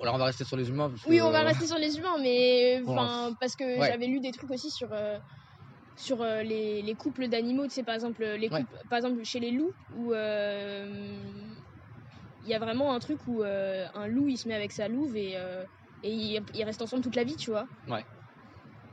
[0.00, 0.90] Alors on va rester sur les humains.
[0.90, 3.88] parce Oui, que- on va rester sur les humains, mais enfin parce que ouais.
[3.88, 5.18] j'avais lu des trucs aussi sur euh,
[5.96, 8.60] sur euh, les, les couples d'animaux, tu sais par exemple les Ouais.
[8.60, 11.32] couples, par exemple chez les loups où euh,
[12.42, 14.88] il y a vraiment un truc où euh, un loup il se met avec sa
[14.88, 15.64] louve et euh,
[16.02, 17.66] et ils ils restent ensemble toute la vie, tu vois.
[17.88, 18.04] Ouais.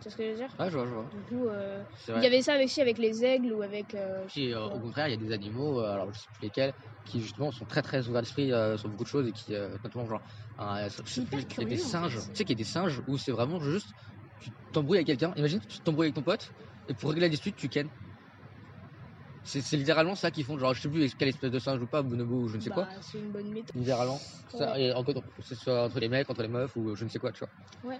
[0.03, 0.49] Tu vois ce que je veux dire?
[0.59, 1.09] Ouais, je vois, je vois.
[1.13, 3.95] Du coup, euh, il y avait ça avec, aussi avec les aigles ou avec.
[3.95, 6.43] euh, Puis, euh, au contraire, il y a des animaux, euh, alors je sais plus
[6.43, 6.73] lesquels,
[7.05, 10.21] qui justement sont très très ouverts d'esprit sur beaucoup de choses et qui, notamment genre,
[10.59, 12.31] il y a des en singes, fait.
[12.31, 13.93] tu sais qu'il y a des singes où c'est vraiment juste,
[14.39, 16.51] tu t'embrouilles avec quelqu'un, imagine, tu t'embrouilles avec ton pote,
[16.89, 17.89] et pour régler la dispute, tu kennes.
[19.45, 22.01] C'est littéralement ça qu'ils font, genre je sais plus quelle espèce de singe ou pas,
[22.01, 23.75] bonobo ou je ne sais bah, quoi, C'est une bonne méthode.
[23.75, 24.19] littéralement.
[24.49, 27.09] Ça, et encore, que ce soit entre les mecs, entre les meufs ou je ne
[27.09, 27.89] sais quoi, tu vois.
[27.89, 27.99] Ouais.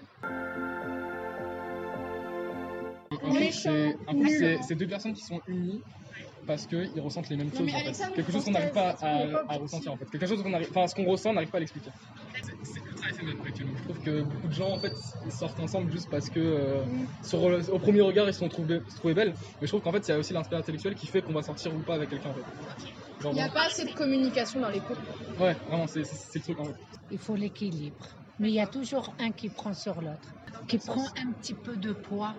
[3.32, 5.82] C'est deux personnes qui sont unies
[6.46, 7.74] parce qu'ils ressentent les mêmes Non, choses.
[7.74, 8.14] en fait.
[8.14, 10.06] Quelque chose qu'on n'arrive pas à, ressentir en fait.
[10.10, 11.90] Quelque chose qu'on arrive, enfin ce qu'on ressent, on n'arrive pas à l'expliquer.
[12.42, 13.74] C'est c'est ultra éphémère actuellement.
[13.76, 14.92] Je trouve que beaucoup de gens en fait
[15.24, 16.84] ils sortent ensemble juste parce que euh,
[17.22, 19.32] sur le- au premier regard ils se sont trouvés, se trouvaient belles.
[19.60, 21.42] Mais je trouve qu'en fait il y a aussi l'aspect intellectuel qui fait qu'on va
[21.42, 22.44] sortir ou pas avec quelqu'un en fait.
[23.20, 25.00] Genre, Il n'y a pas assez de communication dans les couples.
[25.38, 26.76] Ouais, vraiment c'est le truc en fait.
[27.10, 28.06] Il faut l'équilibre.
[28.38, 30.34] Mais il y a toujours un qui prend sur l'autre,
[30.66, 32.36] qui prend un petit peu de poids,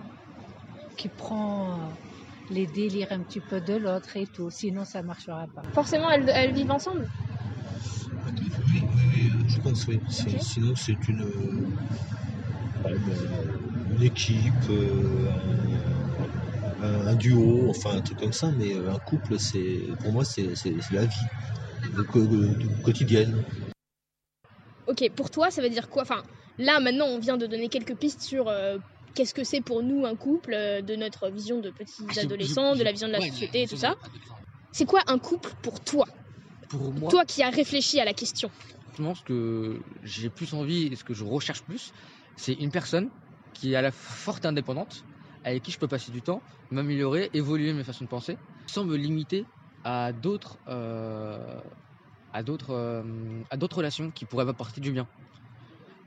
[0.96, 1.76] qui prend euh,
[2.50, 4.50] les délires un petit peu de l'autre et tout.
[4.50, 5.62] Sinon, ça ne marchera pas.
[5.74, 7.08] Forcément, elles, elles vivent ensemble.
[9.48, 10.00] Je pense, oui.
[10.10, 12.98] Sinon, c'est une, euh,
[13.96, 15.30] une, équipe, euh,
[16.82, 18.52] un, un duo, enfin un truc comme ça.
[18.58, 20.54] Mais un couple, c'est pour moi, c'est
[20.92, 21.26] la vie
[22.84, 23.44] quotidienne.
[24.88, 26.04] Ok, pour toi, ça veut dire quoi?
[26.04, 26.24] Enfin,
[26.58, 28.78] là, maintenant, on vient de donner quelques pistes sur euh,
[29.15, 32.73] qu'est-ce que c'est pour nous un couple, euh, de notre vision de petits Ah, adolescents,
[32.73, 33.95] je- de la vision de la ouais, société et tout ça.
[34.71, 36.06] C'est quoi un couple pour toi?
[36.69, 38.51] Pour moi, Toi qui as réfléchi à la question.
[38.84, 41.91] Franchement, ce que j'ai plus envie et ce que je recherche plus,
[42.36, 43.12] c'est une personne
[43.54, 45.06] qui est à la forte indépendante,
[45.43, 48.95] avec qui je peux passer du temps, m'améliorer, évoluer mes façons de penser, sans me
[48.95, 49.49] limiter
[49.84, 51.62] à d'autres euh,
[52.34, 55.08] à d'autres euh, à d'autres relations qui pourraient m'apporter du bien.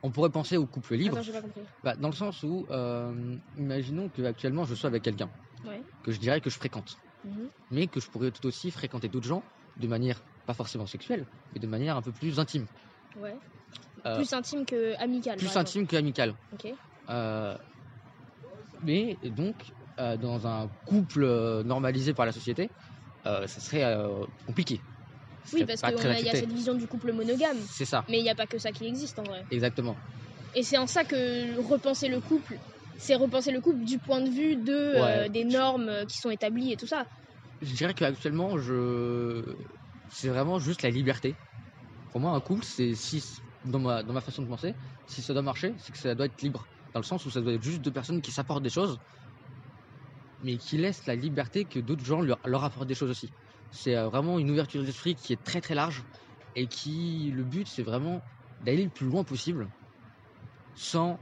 [0.02, 1.62] On pourrait penser au couple libre, Attends, j'ai pas compris.
[1.82, 5.30] bah, dans le sens où, euh, imaginons que actuellement je sois avec quelqu'un
[5.64, 5.82] Ouais.
[6.04, 7.48] que je dirais que je fréquente, Mhm.
[7.70, 9.42] mais que je pourrais tout aussi fréquenter d'autres gens
[9.76, 12.66] de manière pas forcément sexuelle, mais de manière un peu plus intime.
[13.16, 13.37] Ouais.
[14.06, 15.37] Euh, plus intime que amical.
[15.37, 16.34] plus intime qu'amical.
[16.52, 16.66] Ok.
[17.11, 17.56] Euh,
[18.82, 21.26] mais donc, dans un couple
[21.64, 22.70] normalisé par la société,
[23.24, 23.96] ça serait
[24.46, 24.84] compliqué.
[25.53, 27.59] Oui, parce qu'il y a cette vision du couple monogame.
[27.70, 28.05] C'est ça.
[28.09, 29.44] Mais il n'y a pas que ça qui existe en vrai.
[29.51, 29.96] Exactement.
[30.55, 32.59] Et c'est en ça que repenser le couple,
[32.98, 36.31] c'est repenser le couple du point de vue de euh, des normes euh, qui sont
[36.31, 37.07] établies et tout ça.
[37.61, 39.42] Je dirais qu'actuellement, je...
[40.11, 41.35] c'est vraiment juste la liberté.
[42.11, 43.22] Pour moi, un couple, c'est si,
[43.64, 44.74] dans ma, dans ma façon de penser,
[45.07, 46.68] si ça doit marcher, c'est que ça doit être libre.
[46.94, 48.98] Dans le sens où ça doit être juste deux personnes qui s'apportent des choses,
[50.40, 53.33] mais qui laissent la liberté que d'autres gens leur, leur apportent des choses aussi.
[53.72, 56.02] C'est euh, vraiment une ouverture d'esprit qui est très très large
[56.57, 58.20] et qui, le but, c'est vraiment
[58.64, 59.68] d'aller le plus loin possible
[60.74, 61.18] sans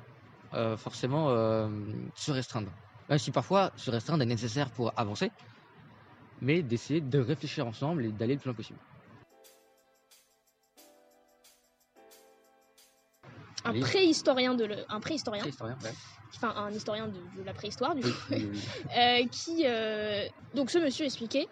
[0.55, 1.69] euh, forcément euh,
[2.15, 2.71] se restreindre.
[3.09, 5.31] Même si parfois se restreindre est nécessaire pour avancer,
[6.41, 8.79] mais d'essayer de réfléchir ensemble et d'aller le plus loin possible.
[13.65, 15.93] Un préhistorien de le, un préhistorien, Préhistorien, ouais.
[16.37, 18.61] enfin un historien de, de la préhistoire du Oui, coup, oui, oui.
[18.97, 21.49] euh, qui euh, donc ce monsieur expliquait.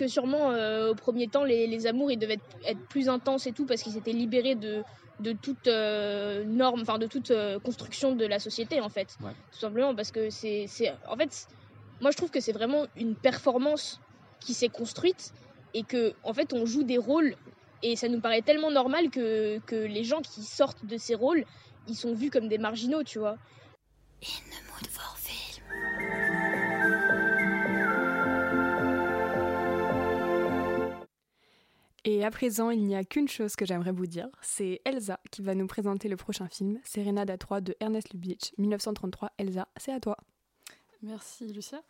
[0.00, 3.46] Que sûrement euh, au premier temps les, les amours ils devaient être, être plus intenses
[3.46, 4.82] et tout parce qu'ils s'étaient libérés de
[5.20, 9.18] de toute euh, norme, enfin de toute euh, construction de la société en fait.
[9.22, 9.32] Ouais.
[9.52, 11.46] Tout simplement parce que c'est c'est en fait
[12.00, 14.00] moi je trouve que c'est vraiment une performance
[14.40, 15.34] qui s'est construite
[15.74, 17.34] et que en fait on joue des rôles
[17.82, 21.44] et ça nous paraît tellement normal que, que les gens qui sortent de ces rôles
[21.88, 23.36] ils sont vus comme des marginaux tu vois
[32.12, 35.42] Et à présent, il n'y a qu'une chose que j'aimerais vous dire, c'est Elsa qui
[35.42, 39.30] va nous présenter le prochain film, Serenade à 3 de Ernest Lubitsch, 1933.
[39.38, 40.16] Elsa, c'est à toi.
[41.02, 41.80] Merci Lucia.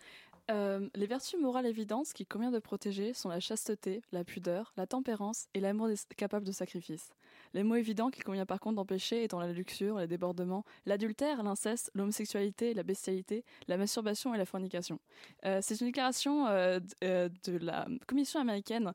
[0.51, 4.87] Euh, les vertus morales évidentes qu'il convient de protéger sont la chasteté, la pudeur, la
[4.87, 7.09] tempérance et l'amour capable de sacrifice.
[7.55, 11.91] Les mots évidents qu'il convient par contre d'empêcher étant la luxure, les débordements, l'adultère, l'inceste,
[11.95, 15.01] l'homosexualité, la bestialité, la masturbation et la fornication.
[15.45, 18.93] Euh, C'est une déclaration euh, euh, de la commission américaine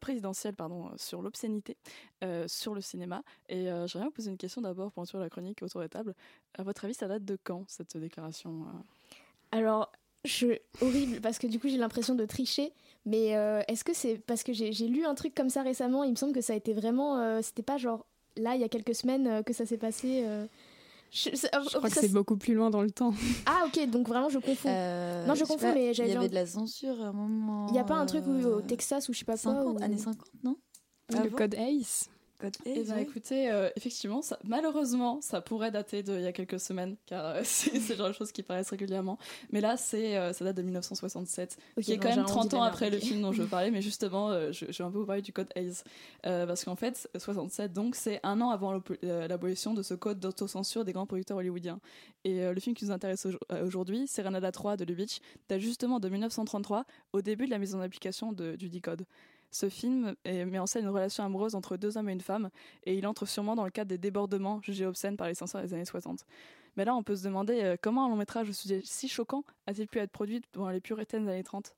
[0.00, 1.76] présidentielle pardon, sur l'obscénité
[2.46, 3.22] sur le cinéma.
[3.48, 6.14] Et j'aimerais vous poser une question d'abord pour introduire la chronique autour de la table.
[6.54, 8.66] À votre avis, ça date de quand cette déclaration
[9.50, 9.90] Alors,
[10.24, 10.46] je
[10.80, 12.72] horrible parce que du coup j'ai l'impression de tricher.
[13.04, 16.12] Mais euh, est-ce que c'est parce que j'ai lu un truc comme ça récemment Il
[16.12, 18.06] me semble que ça a été vraiment, euh, c'était pas genre
[18.36, 20.22] là, il y a quelques semaines euh, que ça s'est passé.
[20.24, 20.46] euh,
[21.10, 21.30] Je,
[21.76, 23.12] crois que c'est beaucoup plus loin dans le temps.
[23.46, 24.68] Ah, ok, donc vraiment, je confonds.
[24.70, 27.06] Euh, non, je confonds, pas, mais Il j'avais y bien- avait de la censure à
[27.08, 27.66] un moment.
[27.68, 29.52] Il n'y a pas un truc où, euh, au Texas ou je sais pas quoi
[29.52, 30.56] 50, où- années 50, non?
[31.10, 32.08] Le code ACE.
[32.42, 33.02] Code Eh ouais.
[33.02, 37.40] écoutez, euh, effectivement, ça, malheureusement, ça pourrait dater d'il y a quelques semaines, car euh,
[37.44, 39.16] c'est le genre de choses qui paraissent régulièrement.
[39.50, 42.50] Mais là, c'est euh, ça date de 1967, Ok, qui est quand même arrondi 30
[42.50, 43.70] de ans après le film dont je parlais.
[43.70, 45.48] Mais justement, je, je vais un peu vous parler du code.
[46.26, 50.84] Euh, parce qu'en fait, 67, donc, c'est un an avant l'abolition de ce code d'autocensure
[50.84, 51.80] des grands producteurs hollywoodiens.
[52.24, 56.00] Et le film qui nous intéresse au- aujourd'hui, c'est Renada 3 de Lubitsch, date justement
[56.00, 59.04] de 1933, au début de la mise en application de- du D-Code.
[59.52, 62.48] Ce film met en scène une relation amoureuse entre deux hommes et une femme,
[62.84, 65.74] et il entre sûrement dans le cadre des débordements jugés obscènes par les censeurs des
[65.74, 66.24] années 60.
[66.76, 69.44] Mais là, on peut se demander euh, comment un long métrage au sujet si choquant
[69.66, 71.76] a-t-il pu être produit pendant les puritaines années 30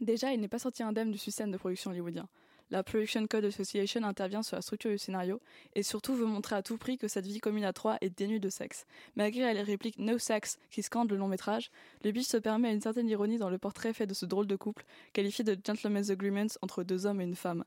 [0.00, 2.28] Déjà, il n'est pas sorti indemne du système de production hollywoodien.
[2.72, 5.40] La Production Code Association intervient sur la structure du scénario
[5.74, 8.38] et surtout veut montrer à tout prix que cette vie commune à trois est dénuée
[8.38, 8.86] de sexe.
[9.16, 11.72] Malgré les répliques No sex qui scandent le long métrage,
[12.04, 14.54] le biche se permet une certaine ironie dans le portrait fait de ce drôle de
[14.54, 17.64] couple, qualifié de gentleman's agreement entre deux hommes et une femme.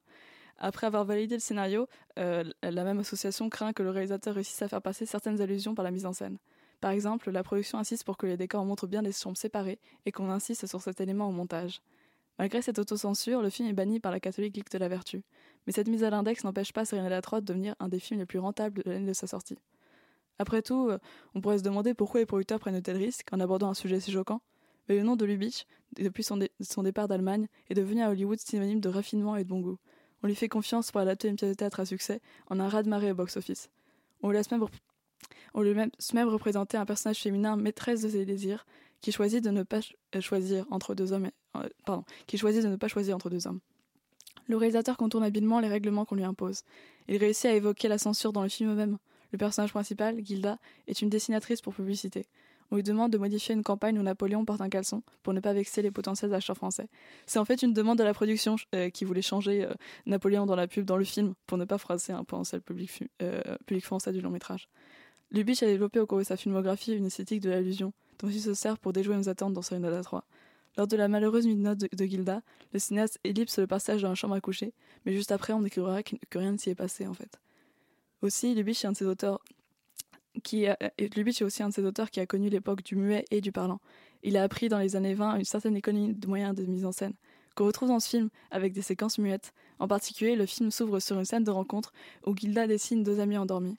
[0.57, 4.69] Après avoir validé le scénario, euh, la même association craint que le réalisateur réussisse à
[4.69, 6.37] faire passer certaines allusions par la mise en scène.
[6.79, 10.11] Par exemple, la production insiste pour que les décors montrent bien des chambres séparées et
[10.11, 11.81] qu'on insiste sur cet élément au montage.
[12.39, 15.23] Malgré cette autocensure, le film est banni par la catholique Ligue de la Vertu.
[15.65, 18.25] Mais cette mise à l'index n'empêche pas Serenade 3 de devenir un des films les
[18.25, 19.57] plus rentables de l'année de sa sortie.
[20.39, 20.89] Après tout,
[21.35, 23.99] on pourrait se demander pourquoi les producteurs prennent de tels risques en abordant un sujet
[23.99, 24.41] si choquant.
[24.89, 25.65] Mais le nom de Lubitsch,
[25.97, 29.49] depuis son, dé- son départ d'Allemagne, est devenu à Hollywood synonyme de raffinement et de
[29.49, 29.77] bon goût.
[30.23, 32.19] On lui fait confiance pour adapter une pièce de théâtre à succès
[32.49, 33.69] en un raz-de-marée au box-office.
[34.21, 34.65] On laisse même,
[35.53, 38.65] on lui laisse même représenter un personnage féminin maîtresse de ses désirs
[39.01, 39.81] qui choisit de ne pas
[40.15, 41.29] euh, choisir entre deux hommes.
[41.55, 43.59] Euh, qui choisit de ne pas choisir entre deux hommes.
[44.47, 46.63] Le réalisateur contourne habilement les règlements qu'on lui impose.
[47.07, 48.97] Il réussit à évoquer la censure dans le film même.
[49.31, 52.27] Le personnage principal, Gilda, est une dessinatrice pour publicité.
[52.71, 55.53] On lui demande de modifier une campagne où Napoléon porte un caleçon pour ne pas
[55.53, 56.87] vexer les potentiels acheteurs français.
[57.25, 59.73] C'est en fait une demande de la production euh, qui voulait changer euh,
[60.05, 64.11] Napoléon dans la pub dans le film pour ne pas froisser un potentiel public français
[64.11, 64.69] du long métrage.
[65.31, 68.53] Lubitsch a développé au cours de sa filmographie une esthétique de l'allusion, dont il se
[68.53, 70.23] sert pour déjouer nos attentes dans Serenade 3.
[70.77, 74.15] Lors de la malheureuse nuit de de, Gilda, le cinéaste ellipse le passage dans la
[74.15, 74.73] chambre à coucher,
[75.05, 77.39] mais juste après, on découvrira que, rien ne s'y est passé en fait.
[78.21, 78.97] Aussi, Lubitsch est un de
[80.53, 83.79] est aussi un de ces auteurs qui a connu l'époque du muet et du parlant.
[84.23, 86.91] Il a appris dans les années 20 une certaine économie de moyens de mise en
[86.91, 87.13] scène,
[87.55, 89.53] qu'on retrouve dans ce film avec des séquences muettes.
[89.79, 91.93] En particulier, le film s'ouvre sur une scène de rencontre
[92.25, 93.77] où Gilda dessine deux amis endormis.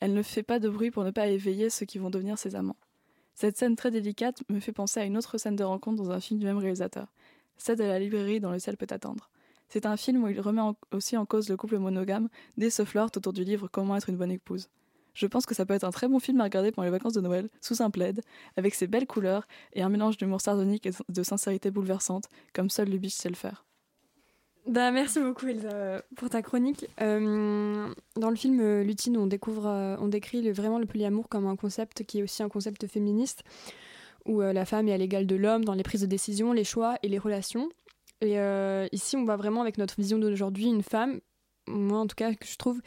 [0.00, 2.54] Elle ne fait pas de bruit pour ne pas éveiller ceux qui vont devenir ses
[2.54, 2.76] amants.
[3.34, 6.20] Cette scène très délicate me fait penser à une autre scène de rencontre dans un
[6.20, 7.12] film du même réalisateur,
[7.56, 9.30] celle de la librairie dans le ciel peut attendre.
[9.68, 10.60] C'est un film où il remet
[10.92, 14.18] aussi en cause le couple monogame dès ce flirt autour du livre Comment être une
[14.18, 14.68] bonne épouse.
[15.14, 17.12] Je pense que ça peut être un très bon film à regarder pendant les vacances
[17.14, 18.20] de Noël, sous un plaid,
[18.56, 22.88] avec ses belles couleurs et un mélange d'humour sardonique et de sincérité bouleversante, comme seul
[22.88, 23.64] Lubitsch sait le faire.
[24.66, 26.86] Bah, merci beaucoup Elsa pour ta chronique.
[27.00, 31.46] Euh, dans le film euh, Lutine, on découvre, euh, on décrit vraiment le polyamour comme
[31.46, 33.42] un concept qui est aussi un concept féministe,
[34.24, 36.62] où euh, la femme est à l'égal de l'homme dans les prises de décision, les
[36.64, 37.70] choix et les relations.
[38.20, 41.20] Et euh, ici, on voit vraiment avec notre vision d'aujourd'hui une femme,
[41.66, 42.80] moi en tout cas, que je trouve,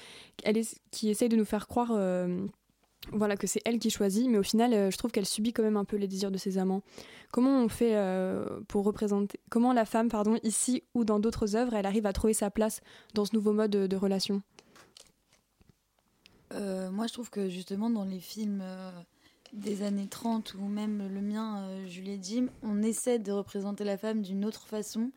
[0.92, 1.92] qui essaye de nous faire croire.
[3.12, 5.64] Voilà que c'est elle qui choisit, mais au final, euh, je trouve qu'elle subit quand
[5.64, 6.82] même un peu les désirs de ses amants.
[7.32, 11.74] Comment on fait euh, pour représenter Comment la femme, pardon, ici ou dans d'autres œuvres,
[11.74, 12.82] elle arrive à trouver sa place
[13.14, 14.42] dans ce nouveau mode de, de relation?
[16.54, 18.92] Euh, moi, je trouve que justement, dans les films euh,
[19.54, 23.98] des années 30 ou même le mien, euh, Juliette Jim, on essaie de représenter la
[23.98, 25.12] femme d'une autre façon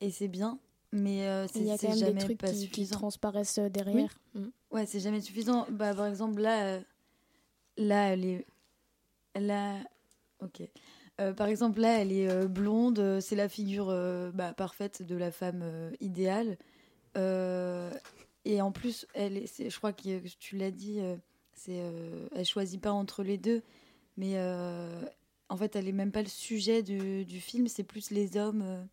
[0.00, 0.58] et c'est bien,
[0.92, 2.96] mais euh, c'est Il y a quand même jamais des trucs pas qui, qui suffisant.
[2.96, 4.10] transparaissent derrière.
[4.34, 4.42] Oui.
[4.42, 4.48] Mm.
[4.70, 5.66] Ouais, c'est jamais suffisant.
[5.70, 6.80] Bah, par exemple, là, euh,
[7.78, 8.46] là, elle est.
[9.34, 9.78] Là.
[10.40, 10.62] Ok.
[11.20, 13.88] Euh, par exemple, là, elle est euh, blonde, euh, c'est la figure
[14.34, 16.58] bah, parfaite de la femme idéale.
[18.44, 21.00] Et en plus, elle est, je crois que tu l'as dit,
[21.52, 21.82] c'est,
[22.34, 23.62] elle choisit pas entre les deux,
[24.16, 24.40] mais
[25.48, 28.88] en fait, elle est même pas le sujet du, film, c'est plus les hommes.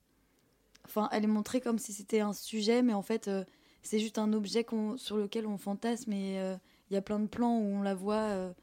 [0.86, 3.30] Enfin, elle est montrée comme si c'était un sujet, mais en fait,
[3.84, 4.66] c'est juste un objet
[4.98, 6.38] sur lequel on fantasme et
[6.90, 8.54] il y a plein de plans où on la voit,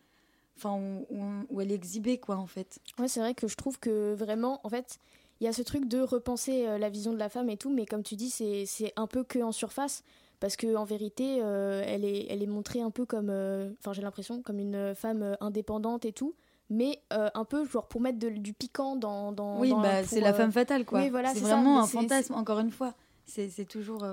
[0.57, 2.79] enfin, où, où- où elle est exhibée, quoi, en fait.
[2.99, 4.99] Ouais, c'est vrai que je trouve que vraiment, en fait,
[5.41, 7.71] il y a ce truc de repenser euh, la vision de la femme et tout,
[7.71, 10.03] mais comme tu dis, c'est c'est un peu que en surface,
[10.41, 13.93] parce que en vérité, euh, elle, est, elle est montrée un peu comme, euh, enfin,
[13.93, 16.35] j'ai l'impression, comme une femme indépendante et tout,
[16.71, 19.33] mais euh, un peu genre pour mettre de- du piquant dans.
[19.33, 21.01] dans Oui, dans- bah, c'est la femme fatale, quoi.
[21.01, 22.95] Oui, voilà, c'est ça, vraiment un fantasme, encore une fois.
[23.27, 24.05] C'est c'est toujours.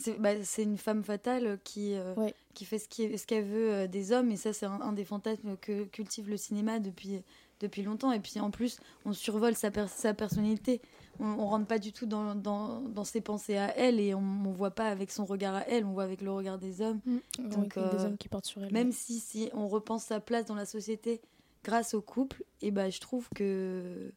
[0.00, 2.14] C'est bah, c'est une femme fatale qui, euh,
[2.54, 2.88] qui fait ce
[3.26, 4.30] qu'elle veut euh, des hommes.
[4.30, 7.22] Et ça, c'est un, un des fantasmes que cultive le cinéma depuis,
[7.60, 8.10] depuis longtemps.
[8.12, 10.80] Et puis en plus, on survole sa, per- sa personnalité.
[11.20, 14.20] On, on rentre pas du tout dans, dans, dans ses pensées à elle et on,
[14.20, 17.00] on voit pas avec son regard à elle, on voit avec le regard des hommes.
[17.38, 18.72] Donc, euh, des hommes qui portent sur elle.
[18.72, 21.20] Même si, si on repense sa place dans la société
[21.62, 24.12] grâce au couple, et ben je trouve que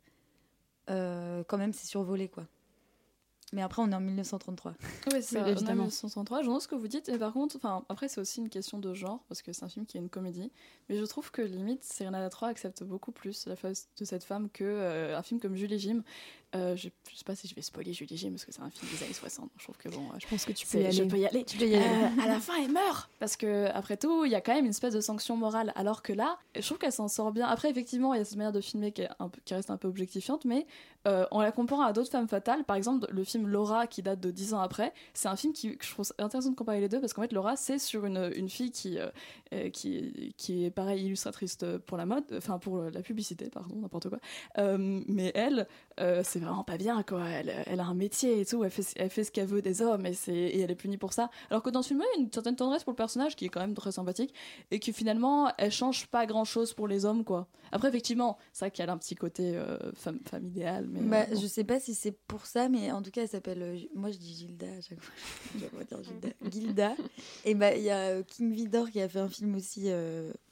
[0.89, 2.45] euh, quand même c'est survolé quoi.
[3.53, 4.73] Mais après on est en 1933.
[5.11, 5.83] Oui, c'est ça, évidemment.
[5.83, 6.41] on a 1933.
[6.41, 7.07] Je vois ce que vous dites.
[7.07, 9.69] Et par contre, enfin, après, c'est aussi une question de genre, parce que c'est un
[9.69, 10.51] film qui est une comédie.
[10.89, 14.49] Mais je trouve que limite, Serena 3 accepte beaucoup plus la face de cette femme
[14.49, 16.03] que euh, un film comme Julie Jim.
[16.55, 18.69] Euh, je, je sais pas si je vais spoiler Julie Jim, parce que c'est un
[18.69, 19.49] film des années 60.
[19.57, 20.01] Je trouve que bon.
[20.19, 20.91] Je pense que tu peux y aller.
[20.91, 21.43] Je peux y aller.
[21.45, 21.85] Tu peux y aller.
[21.85, 23.09] Euh, à la fin, elle meurt.
[23.19, 25.71] Parce que, après tout, il y a quand même une espèce de sanction morale.
[25.75, 27.47] Alors que là, je trouve qu'elle s'en sort bien.
[27.47, 29.69] Après, effectivement, il y a cette manière de filmer qui, est un peu- qui reste
[29.71, 30.67] un peu objectifiante, mais
[31.07, 34.19] euh, en la comparant à d'autres femmes fatales, par exemple, le film Laura, qui date
[34.19, 36.87] de 10 ans après, c'est un film qui, que je trouve intéressant de comparer les
[36.89, 39.09] deux, parce qu'en fait, Laura, c'est sur une, une fille qui, euh,
[39.53, 44.09] euh, qui, qui est, pareil, illustratrice pour la mode, enfin, pour la publicité, pardon, n'importe
[44.09, 44.19] quoi.
[44.59, 45.67] Euh, mais elle,
[45.99, 47.27] euh, c'est vraiment pas bien, quoi.
[47.27, 49.81] Elle, elle a un métier et tout, elle fait, elle fait ce qu'elle veut des
[49.81, 51.29] hommes, et, c'est- et elle est punie pour ça.
[51.49, 53.45] Alors que dans ce film-là, il y a une certaine tendresse pour le personnage, qui
[53.45, 54.33] est quand même très sympathique,
[54.71, 57.47] et qui finalement, elle change pas grand-chose pour les hommes, quoi.
[57.71, 61.01] Après, effectivement, c'est vrai qu'elle a un petit côté euh, femme, femme idéale, mais...
[61.01, 61.41] Bah, euh, bon.
[61.41, 63.61] Je sais pas si c'est pour ça, mais en tout cas elle s'appelle.
[63.63, 65.13] euh, moi je dis Gilda à chaque fois.
[65.55, 66.29] je vais dire Gilda.
[66.51, 66.95] Gilda.
[67.45, 69.87] Et bah il y a euh, King Vidor qui a fait un film aussi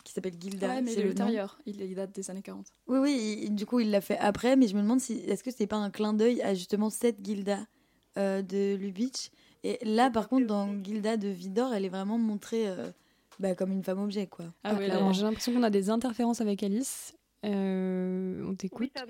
[0.04, 0.68] qui s'appelle Gilda.
[0.68, 1.60] Ouais, mais c'est ultérieur.
[1.68, 2.66] Il, il date des années 40.
[2.88, 5.44] Oui, oui, il- du coup, il l'a fait après, mais je me demande si est-ce
[5.44, 7.60] que c'est pas un clin d'œil à justement cette Gilda
[8.18, 9.30] euh, de Lubitsch.
[9.64, 12.92] Et là, par contre, dans Gilda de Vidor, elle est vraiment montrée euh,
[13.40, 14.46] bah, comme une femme objet, quoi.
[14.64, 17.16] Ah oui, j'ai l'impression qu'on a des interférences avec Alice.
[17.46, 18.92] Euh, on t'écoute.
[18.96, 19.04] Oui.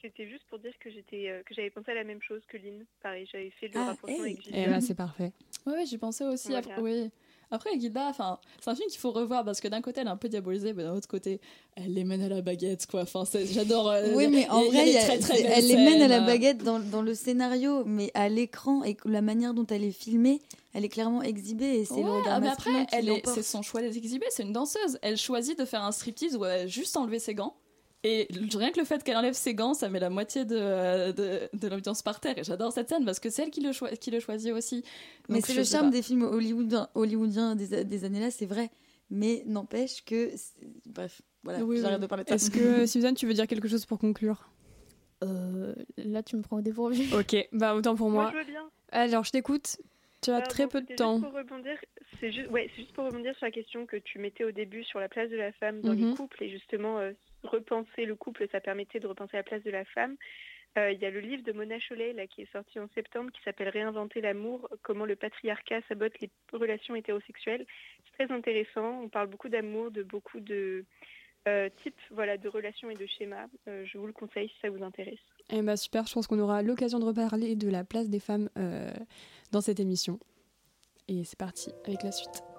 [0.00, 2.58] C'était juste pour dire que j'étais, euh, que j'avais pensé à la même chose que
[2.58, 2.84] Lynn.
[3.02, 4.32] Pareil, j'avais fait le Ah, rapprochement hey.
[4.32, 4.58] avec Gilda.
[4.58, 5.32] Eh ben, c'est parfait.
[5.66, 6.48] Ouais, ouais, j'y pensais aussi.
[6.48, 6.66] Voilà.
[6.66, 7.10] Après, oui.
[7.50, 10.10] Après, Gilda, enfin, c'est un film qu'il faut revoir parce que d'un côté, elle est
[10.10, 11.40] un peu diabolisée, mais d'un autre côté,
[11.76, 13.02] elle les mène à la baguette, quoi.
[13.02, 13.90] Enfin, j'adore.
[13.90, 16.78] euh, Oui, mais en vrai, y a- très, elle les mène à la baguette dans,
[16.80, 20.40] dans le scénario, mais à l'écran et la manière dont elle est filmée,
[20.72, 23.62] elle est clairement exhibée et c'est le regard ah, mais après, elle est, c'est son
[23.62, 24.98] choix d'être exhibée, c'est une danseuse.
[25.02, 27.54] Elle choisit de faire un striptease où elle a juste enlevé ses gants.
[28.06, 31.48] Et rien que le fait qu'elle enlève ses gants, ça met la moitié de, de,
[31.52, 32.36] de l'ambiance par terre.
[32.38, 34.84] Et j'adore cette scène parce que c'est elle qui le, choi- qui le choisit aussi.
[35.30, 35.96] Mais c'est le charme pas.
[35.96, 38.70] des films hollywoodiens, hollywoodiens des, des années-là, c'est vrai.
[39.10, 40.30] Mais n'empêche que.
[40.86, 42.02] Bref, voilà, Oui, j'arrête oui.
[42.02, 42.34] de parler de ça.
[42.34, 44.48] Est-ce que, Suzanne, tu veux dire quelque chose pour conclure?
[45.22, 47.02] Euh, là, tu me prends au dépourvu.
[47.18, 48.24] Ok, bah autant pour moi.
[48.24, 48.68] Moi, je veux bien.
[48.92, 49.78] Alors, je t'écoute.
[50.20, 51.18] Tu as Pardon, très peu de temps.
[51.18, 51.76] Juste pour rebondir,
[52.20, 54.84] c'est juste, ouais, c'est juste pour rebondir sur la question que tu mettais au début
[54.84, 56.10] sur la place de la femme dans Mhm.
[56.10, 57.12] les couples et justement euh,
[57.44, 60.16] repenser le couple, ça permettait de repenser la place de la femme.
[60.76, 63.30] Euh, Il y a le livre de Mona Chollet là, qui est sorti en septembre
[63.32, 67.64] qui s'appelle Réinventer l'amour, comment le patriarcat sabote les relations hétérosexuelles.
[68.04, 70.84] C'est très intéressant, on parle beaucoup d'amour, de beaucoup de
[71.46, 73.46] euh, types voilà, de relations et de schémas.
[73.68, 75.20] Euh, je vous le conseille si ça vous intéresse.
[75.50, 78.48] Eh bah super, je pense qu'on aura l'occasion de reparler de la place des femmes
[79.52, 80.18] dans cette émission.
[81.06, 82.53] Et c'est parti avec la suite.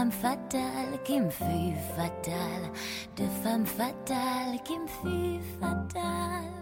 [0.00, 2.70] Femme fatale qui me fut fatale,
[3.18, 6.54] de femme fatale qui me fut fatale.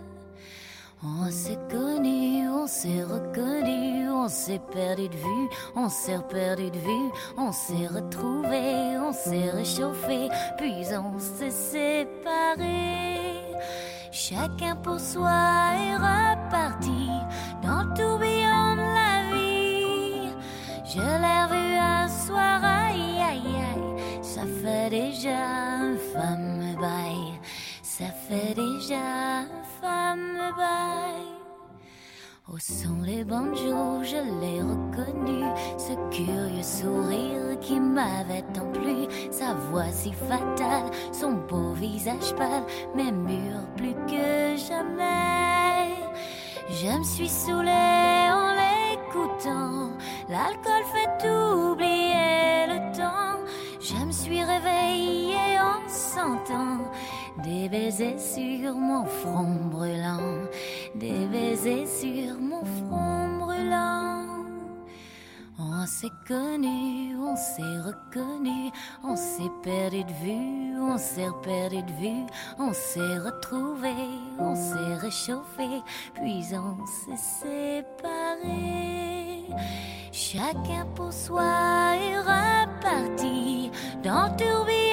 [1.05, 6.79] On s'est connu, on s'est reconnu, on s'est perdu de vue, on s'est perdu de
[6.79, 13.39] vue, on s'est retrouvé, on s'est réchauffé, puis on s'est séparés.
[14.11, 15.31] Chacun pour soi
[15.87, 17.09] est reparti
[17.63, 17.95] dans le
[20.91, 25.37] Je l'ai revu un soir, aïe aïe aïe, ça fait déjà
[25.83, 27.39] un femme bail,
[27.83, 28.97] ça fait déjà
[29.41, 29.49] un
[29.83, 31.27] femme bail.
[32.51, 35.45] Au son des banjos, je l'ai reconnu,
[35.77, 42.65] ce curieux sourire qui m'avait tant plu, sa voix si fatale, son beau visage pâle,
[42.97, 45.93] mais mûr plus que jamais.
[46.71, 48.31] Je me suis saoulée
[50.29, 53.39] l'alcool fait oublier le temps.
[53.81, 56.91] Je me suis réveillée en s'entend.
[57.43, 60.49] Des baisers sur mon front brûlant,
[60.95, 64.27] des baisers sur mon front brûlant.
[65.61, 68.71] On s'est connu, on s'est reconnu,
[69.03, 72.27] on s'est perdu de vue, on s'est perdu de vue,
[72.59, 73.95] on s'est retrouvé,
[74.39, 75.83] on s'est réchauffé,
[76.15, 78.88] puis on s'est séparé.
[80.13, 81.43] Chacun pour soi
[81.97, 83.71] est reparti
[84.03, 84.88] dans tourbillon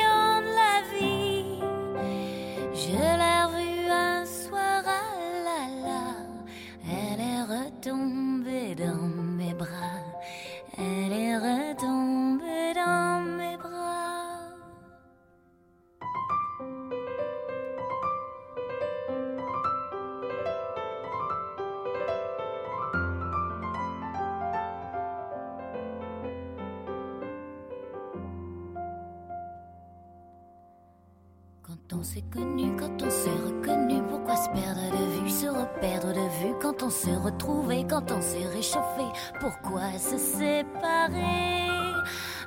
[32.22, 36.84] connu, quand on s'est reconnu, pourquoi se perdre de vue, se reperdre de vue quand
[36.84, 39.06] on s'est retrouvé, quand on s'est réchauffé,
[39.40, 41.70] pourquoi se séparer?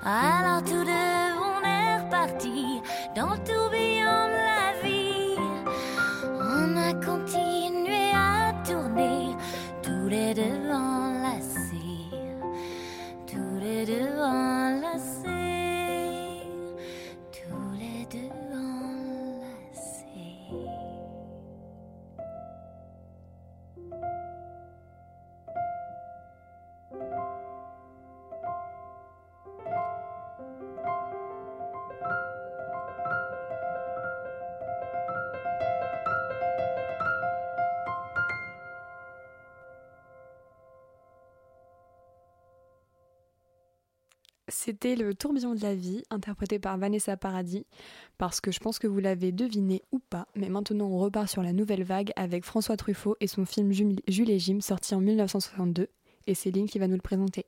[0.05, 2.81] Alors tous deux on est reparti
[3.17, 3.98] dans le tourbillon
[44.69, 47.65] C'était le tourbillon de la vie, interprété par Vanessa Paradis,
[48.19, 51.43] parce que je pense que vous l'avez deviné ou pas, mais maintenant on repart sur
[51.43, 55.89] la nouvelle vague avec François Truffaut et son film Jules et Jim sorti en 1962,
[56.27, 57.47] et Céline qui va nous le présenter.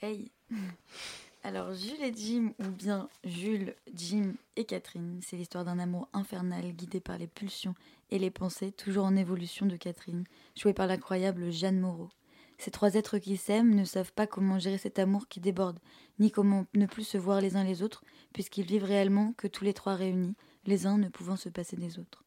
[0.00, 0.30] Hey
[1.42, 6.70] Alors, Jules et Jim, ou bien Jules, Jim et Catherine, c'est l'histoire d'un amour infernal
[6.70, 7.74] guidé par les pulsions
[8.12, 10.22] et les pensées, toujours en évolution de Catherine,
[10.56, 12.10] jouée par l'incroyable Jeanne Moreau.
[12.58, 15.78] Ces trois êtres qui s'aiment ne savent pas comment gérer cet amour qui déborde,
[16.18, 19.64] ni comment ne plus se voir les uns les autres, puisqu'ils vivent réellement que tous
[19.64, 20.34] les trois réunis,
[20.64, 22.24] les uns ne pouvant se passer des autres.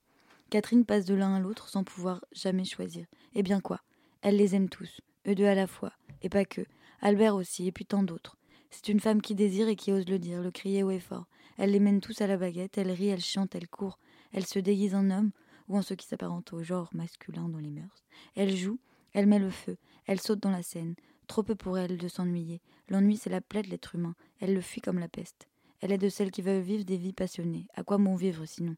[0.50, 3.06] Catherine passe de l'un à l'autre sans pouvoir jamais choisir.
[3.34, 3.82] Eh bien quoi?
[4.22, 6.62] Elle les aime tous, eux deux à la fois, et pas que,
[7.02, 8.38] Albert aussi, et puis tant d'autres.
[8.72, 11.26] C'est une femme qui désire et qui ose le dire, le crier haut et fort.
[11.58, 13.98] Elle les mène tous à la baguette, elle rit, elle chante, elle court,
[14.32, 15.32] elle se déguise en homme,
[15.68, 18.04] ou en ce qui s'apparente au genre masculin dans les mœurs.
[18.36, 18.80] Elle joue,
[19.14, 19.78] elle met le feu,
[20.10, 20.96] elle saute dans la Seine.
[21.28, 22.64] Trop peu pour elle de s'ennuyer.
[22.90, 24.16] L'ennui, c'est la plaie de l'être humain.
[24.40, 25.48] Elle le fuit comme la peste.
[25.82, 27.68] Elle est de celles qui veulent vivre des vies passionnées.
[27.76, 28.76] À quoi bon vivre sinon?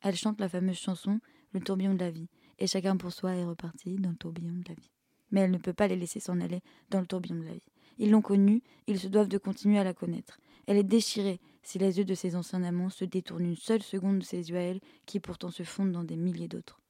[0.00, 1.20] Elle chante la fameuse chanson
[1.52, 2.30] Le tourbillon de la vie.
[2.58, 4.90] Et chacun pour soi est reparti dans le tourbillon de la vie.
[5.30, 7.72] Mais elle ne peut pas les laisser s'en aller dans le tourbillon de la vie.
[7.98, 10.38] Ils l'ont connue, ils se doivent de continuer à la connaître.
[10.66, 14.20] Elle est déchirée si les yeux de ses anciens amants se détournent une seule seconde
[14.20, 16.81] de ses yeux à elle, qui pourtant se fondent dans des milliers d'autres.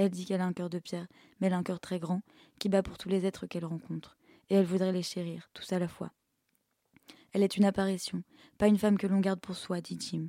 [0.00, 1.06] Elle dit qu'elle a un cœur de pierre,
[1.38, 2.22] mais elle a un cœur très grand,
[2.58, 4.16] qui bat pour tous les êtres qu'elle rencontre,
[4.48, 6.10] et elle voudrait les chérir, tous à la fois.
[7.34, 8.22] Elle est une apparition,
[8.56, 10.28] pas une femme que l'on garde pour soi, dit Jim.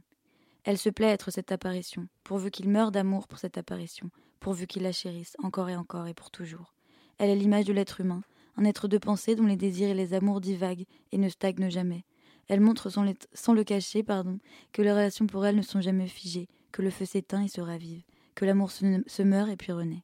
[0.66, 4.10] Elle se plaît être cette apparition, pourvu qu'il meure d'amour pour cette apparition,
[4.42, 6.76] pourvu qu'il la chérisse encore et encore et pour toujours.
[7.18, 8.24] Elle est l'image de l'être humain,
[8.58, 12.04] un être de pensée dont les désirs et les amours divaguent et ne stagnent jamais.
[12.50, 14.40] Elle montre sans, sans le cacher, pardon,
[14.74, 17.62] que les relations pour elle ne sont jamais figées, que le feu s'éteint et se
[17.62, 18.04] ravive,
[18.36, 20.04] que l'amour se, meurt et puis renaît.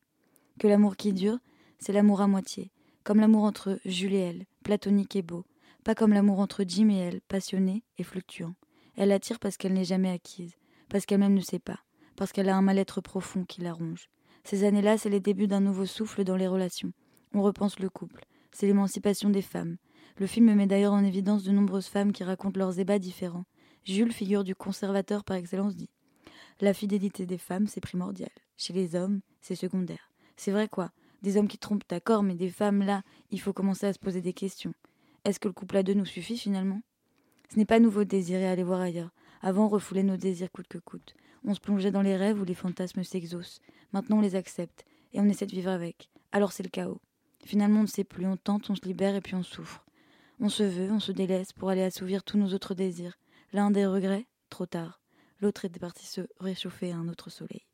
[0.59, 1.39] Que l'amour qui dure,
[1.80, 2.71] c'est l'amour à moitié,
[3.03, 5.45] comme l'amour entre Jules et elle, platonique et beau,
[5.84, 8.55] pas comme l'amour entre Jim et elle, passionné et fluctuant.
[8.95, 10.55] Elle l'attire parce qu'elle n'est jamais acquise,
[10.89, 11.80] parce qu'elle-même ne sait pas,
[12.15, 14.09] parce qu'elle a un mal-être profond qui la ronge.
[14.43, 16.93] Ces années-là, c'est les débuts d'un nouveau souffle dans les relations.
[17.34, 18.25] On repense le couple.
[18.51, 19.78] C'est l'émancipation des femmes.
[20.17, 23.45] Le film met d'ailleurs en évidence de nombreuses femmes qui racontent leurs ébats différents.
[23.84, 25.89] Jules, figure du conservateur par excellence, dit
[26.60, 28.32] La fidélité des femmes, c'est primordial.
[28.58, 30.12] Chez les hommes, c'est secondaire.
[30.38, 30.91] C'est vrai quoi?
[31.22, 34.22] Des hommes qui trompent, d'accord, mais des femmes là, il faut commencer à se poser
[34.22, 34.74] des questions.
[35.24, 36.82] Est-ce que le couple à deux nous suffit finalement?
[37.51, 39.12] Ce n'est pas nouveau de désirer aller voir ailleurs.
[39.41, 41.16] Avant, on refoulait nos désirs coûte que coûte.
[41.45, 43.62] On se plongeait dans les rêves où les fantasmes s'exaucent.
[43.93, 44.84] Maintenant, on les accepte
[45.14, 46.10] et on essaie de vivre avec.
[46.32, 47.01] Alors c'est le chaos.
[47.45, 49.86] Finalement, on ne sait plus, on tente, on se libère et puis on souffre.
[50.39, 53.18] On se veut, on se délaisse pour aller assouvir tous nos autres désirs.
[53.53, 54.99] L'un des regrets, trop tard.
[55.39, 57.65] L'autre était parti se réchauffer à un autre soleil.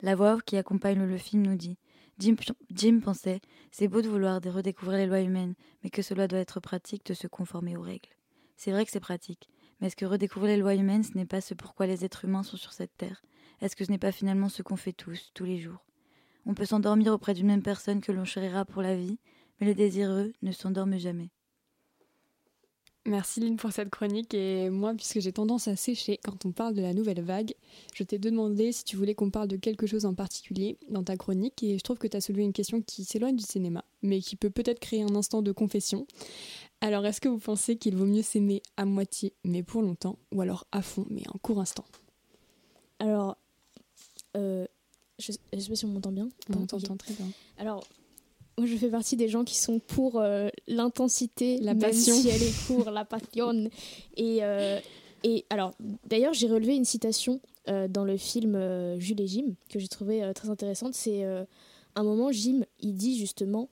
[0.00, 1.78] La voix qui accompagne le film nous dit
[2.18, 2.36] Jim,
[2.70, 6.60] Jim pensait C'est beau de vouloir redécouvrir les lois humaines, mais que cela doit être
[6.60, 8.10] pratique de se conformer aux règles.
[8.56, 9.48] C'est vrai que c'est pratique,
[9.80, 12.42] Mais est-ce que redécouvrir les lois humaines, ce n'est pas ce pourquoi les êtres humains
[12.42, 13.22] sont sur cette terre?
[13.60, 15.84] Est-ce que ce n'est pas finalement ce qu'on fait tous, tous les jours?
[16.46, 19.18] On peut s'endormir auprès d'une même personne que l'on chérira pour la vie,
[19.58, 21.30] mais les désireux ne s'endorment jamais.
[23.06, 26.72] Merci Lynn pour cette chronique et moi puisque j'ai tendance à sécher quand on parle
[26.72, 27.52] de la nouvelle vague,
[27.94, 31.18] je t'ai demandé si tu voulais qu'on parle de quelque chose en particulier dans ta
[31.18, 34.20] chronique et je trouve que tu as soulevé une question qui s'éloigne du cinéma mais
[34.20, 36.06] qui peut peut-être créer un instant de confession.
[36.80, 40.40] Alors est-ce que vous pensez qu'il vaut mieux s'aimer à moitié mais pour longtemps ou
[40.40, 41.84] alors à fond mais un court instant?
[43.00, 43.36] Alors,
[44.36, 44.66] euh,
[45.18, 46.28] je, je sais pas si on m'entend bien.
[46.48, 47.26] On t'entend très bien.
[47.58, 47.84] Alors,
[48.56, 52.14] moi, je fais partie des gens qui sont pour euh, l'intensité, La même passion.
[52.14, 53.68] si elle est pour la passion.
[54.16, 54.78] Et, euh,
[55.24, 55.74] et alors,
[56.06, 58.56] d'ailleurs, j'ai relevé une citation euh, dans le film
[58.98, 60.94] Jules et Jim que j'ai trouvé très intéressante.
[60.94, 63.68] C'est un moment, Jim, il dit justement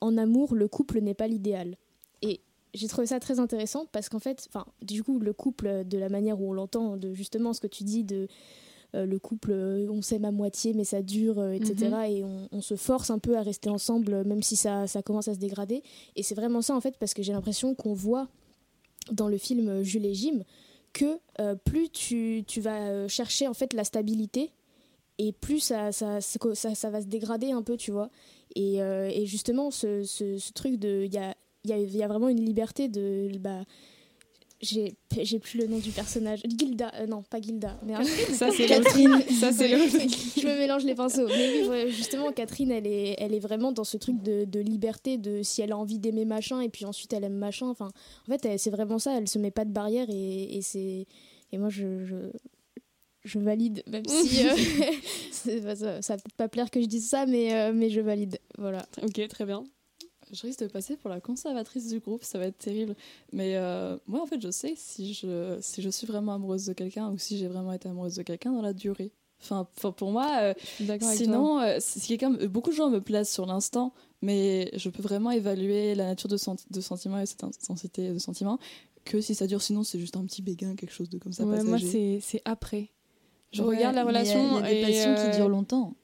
[0.00, 1.76] En amour, le couple n'est pas l'idéal.
[2.22, 2.40] Et
[2.72, 4.48] j'ai trouvé ça très intéressant parce qu'en fait,
[4.80, 7.84] du coup, le couple, de la manière où on l'entend, de justement ce que tu
[7.84, 8.28] dis de
[9.06, 11.74] le couple, euh, on s'aime à moitié, mais ça dure, euh, etc.
[11.90, 12.04] Mhm.
[12.10, 15.02] Et on, on se force un peu à rester ensemble, euh, même si ça, ça
[15.02, 15.82] commence à se dégrader.
[16.16, 18.28] Et c'est vraiment ça, en fait, parce que j'ai l'impression qu'on voit
[19.10, 20.40] dans le film euh, Jules et Jim
[20.92, 24.52] que euh, plus tu, tu vas euh, chercher, en fait, la stabilité,
[25.18, 28.10] et plus ça, ça, ça, ça- va se dégrader un peu, tu vois.
[28.56, 31.02] Et, euh, et justement, ce, ce, ce truc de.
[31.04, 31.34] Il y a,
[31.64, 33.30] y, a, y a vraiment une liberté de.
[33.38, 33.62] Bah,
[34.64, 36.42] j'ai j'ai plus le nom du personnage.
[36.58, 37.78] Gilda, euh, non, pas Gilda.
[37.84, 38.04] Merde.
[38.32, 39.22] Ça, c'est Catherine.
[39.40, 39.68] Ça, c'est.
[39.68, 41.26] Je me mélange les pinceaux.
[41.28, 45.18] Mais oui, justement, Catherine, elle est, elle est vraiment dans ce truc de, de liberté,
[45.18, 47.68] de si elle a envie d'aimer machin et puis ensuite elle aime machin.
[47.68, 47.90] Enfin,
[48.28, 49.16] en fait, c'est vraiment ça.
[49.16, 51.06] Elle se met pas de barrière et, et c'est.
[51.52, 52.04] Et moi, je.
[52.04, 52.16] je
[53.24, 57.24] je valide, même si euh, ça, ça va peut-être pas plaire que je dise ça,
[57.24, 58.38] mais, euh, mais je valide.
[58.58, 58.84] Voilà.
[59.02, 59.64] Ok, très bien.
[60.34, 62.96] Je risque de passer pour la conservatrice du groupe, ça va être terrible.
[63.32, 66.72] Mais euh, moi, en fait, je sais si je, si je suis vraiment amoureuse de
[66.72, 69.12] quelqu'un ou si j'ai vraiment été amoureuse de quelqu'un dans la durée.
[69.40, 70.54] Enfin, pour moi, euh,
[71.00, 75.30] sinon, euh, si quelqu'un, beaucoup de gens me plaisent sur l'instant, mais je peux vraiment
[75.30, 78.58] évaluer la nature de, senti- de sentiments et cette intensité de sentiments
[79.04, 79.60] que si ça dure.
[79.62, 81.44] Sinon, c'est juste un petit béguin, quelque chose de comme ça.
[81.44, 82.88] Ouais, moi, c'est c'est après.
[83.52, 84.54] Je Ouais, regarde la mais il y relation.
[84.56, 85.94] y a des passions qui euh, durent longtemps.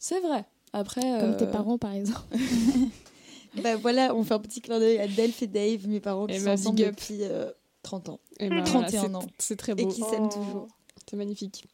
[0.00, 0.44] C'est vrai.
[0.72, 2.20] Après, Comme tes euh, parents, par exemple.
[3.62, 6.34] bah voilà, on fait un petit clin d'œil à Delph et Dave, mes parents qui
[6.34, 7.50] Et sont bah, ensemble depuis euh,
[7.82, 8.20] 30 ans.
[8.40, 9.26] Et ben, voilà, 31 c'est- ans.
[9.38, 9.88] C'est très Et beau.
[9.88, 10.68] qui s'aiment toujours.
[11.08, 11.66] C'est magnifique.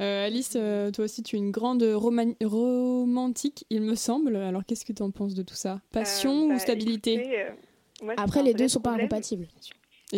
[0.00, 4.34] Euh, Alice, euh, toi aussi, tu es une grande roman- romantique, il me semble.
[4.36, 5.80] Alors, qu'est-ce que tu en penses de tout ça?
[5.92, 7.12] Passion Euh, bah, ou stabilité?
[7.14, 7.50] écoutez, euh,
[8.02, 9.08] moi, c'est Après, les deux sont pas problème.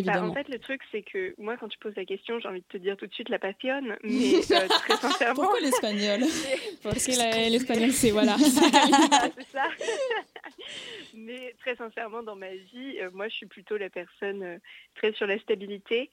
[0.04, 2.60] Bah, en fait, le truc, c'est que moi, quand tu poses la question, j'ai envie
[2.60, 5.34] de te dire tout de suite la passionne, mais euh, très sincèrement.
[5.42, 6.20] Pourquoi l'espagnol
[6.82, 8.36] Parce que l'espagnol, c'est voilà.
[8.38, 9.64] Ah, c'est ça.
[11.14, 14.58] Mais très sincèrement, dans ma vie, euh, moi, je suis plutôt la personne euh,
[14.94, 16.10] très sur la stabilité.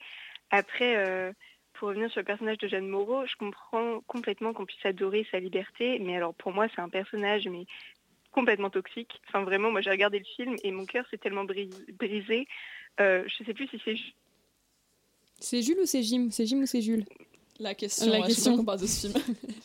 [0.50, 1.32] Après, euh,
[1.74, 5.40] pour revenir sur le personnage de Jeanne Moreau, je comprends complètement qu'on puisse adorer sa
[5.40, 7.64] liberté, mais alors pour moi, c'est un personnage mais
[8.30, 9.20] complètement toxique.
[9.28, 12.46] Enfin, vraiment, moi, j'ai regardé le film et mon cœur s'est tellement bris- brisé.
[13.00, 13.96] Euh, je sais plus si c'est
[15.40, 16.28] C'est Jules ou c'est Jim?
[16.30, 17.04] C'est Jim ou c'est Jules?
[17.60, 18.56] La question, La ouais, je sais question.
[18.56, 19.12] qu'on parle de ce film.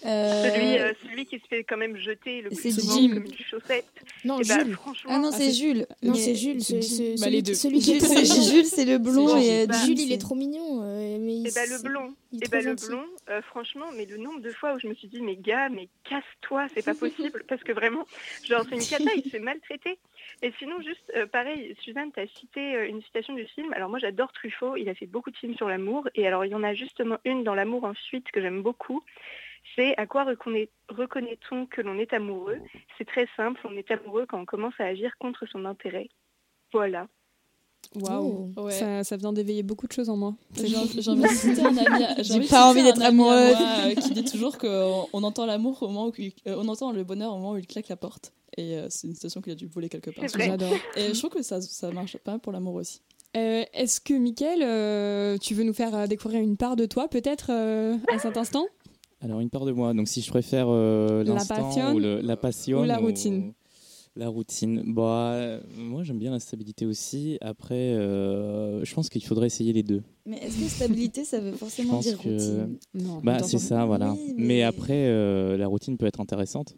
[0.03, 3.09] celui, euh, celui qui se fait quand même jeter le plus souvent Jim.
[3.15, 3.85] comme une chaussette.
[4.23, 4.73] Non, Eh ben, Jules.
[4.75, 5.87] franchement, Ah non, c'est Jules.
[6.03, 6.61] Non, c'est Jules.
[6.63, 7.53] c'est- c'est- Bah, celui, les deux.
[7.55, 8.51] celui qui est.
[8.51, 10.83] Jules, c'est le blond C'est et Bah, Jules, il est trop mignon.
[10.83, 12.85] euh, mais il- Et bah le blond, et bah trop le gentil.
[12.89, 15.69] blond, euh, franchement, mais le nombre de fois où je me suis dit, mais gars,
[15.69, 16.93] mais casse-toi, c'est pas
[17.33, 18.05] possible, parce que vraiment,
[18.45, 19.97] genre c'est une cata, il se fait maltraiter.
[20.41, 23.73] Et sinon, juste euh, pareil, Suzanne, t'as cité euh, une citation du film.
[23.73, 26.51] Alors moi, j'adore Truffaut, il a fait beaucoup de films sur l'amour, et alors il
[26.51, 29.03] y en a justement une dans L'amour ensuite que j'aime beaucoup.
[29.75, 32.59] C'est à quoi reconnaît-on que l'on est amoureux?
[32.97, 36.07] C'est très simple, on est amoureux quand on commence à agir contre son intérêt.
[36.71, 37.07] Voilà.
[37.99, 38.71] Waouh Ouais.
[38.71, 40.35] ça, ça vient d'éveiller beaucoup de choses en moi.
[40.55, 43.55] J'ai envie de citer un ami, j'ai J'ai envie de pas envie d'être amoureuse.
[43.57, 46.67] moi, euh, qui dit toujours qu'on on entend l'amour au moment où il- euh, on
[46.67, 48.31] entend le bonheur au moment où il claque la porte.
[48.57, 50.25] Et euh, c'est une citation qu'il a dû voler quelque part.
[50.27, 50.73] J'adore.
[50.97, 53.01] Et je trouve que ça, ça marche pas pour l'amour aussi.
[53.37, 57.47] Euh, Est-ce que, Mickaël, euh, tu veux nous faire découvrir une part de toi, peut-être,
[57.51, 58.65] euh, à cet instant?
[59.21, 59.93] Alors, une part de moi.
[59.93, 63.53] Donc, si je préfère euh, l'instant ou le- la passion ou la routine
[64.19, 64.83] La routine.
[64.93, 67.37] Bah, euh, moi, j'aime bien la stabilité aussi.
[67.39, 70.03] Après, euh, je pense qu'il faudrait essayer les deux.
[70.25, 72.27] Mais est-ce que stabilité, ça veut forcément dire que.
[72.27, 73.21] routine Non.
[73.23, 74.11] Bah, c'est ça, voilà.
[74.11, 74.43] Oui, mais...
[74.45, 76.75] mais- après, euh, la routine peut être intéressante.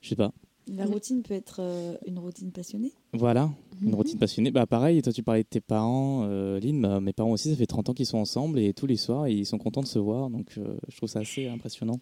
[0.00, 0.32] Je sais pas.
[0.66, 2.92] La routine peut être euh, une routine passionnée.
[3.12, 3.50] Voilà,
[3.82, 3.94] une Mhm.
[3.94, 4.50] routine passionnée.
[4.50, 7.66] Bah pareil, toi tu parlais de tes parents, Lynn, bah, mes parents aussi, ça fait
[7.66, 10.28] 30 ans qu'ils sont ensemble et tous les soirs ils sont contents de se voir,
[10.28, 12.00] donc je trouve ça assez impressionnant.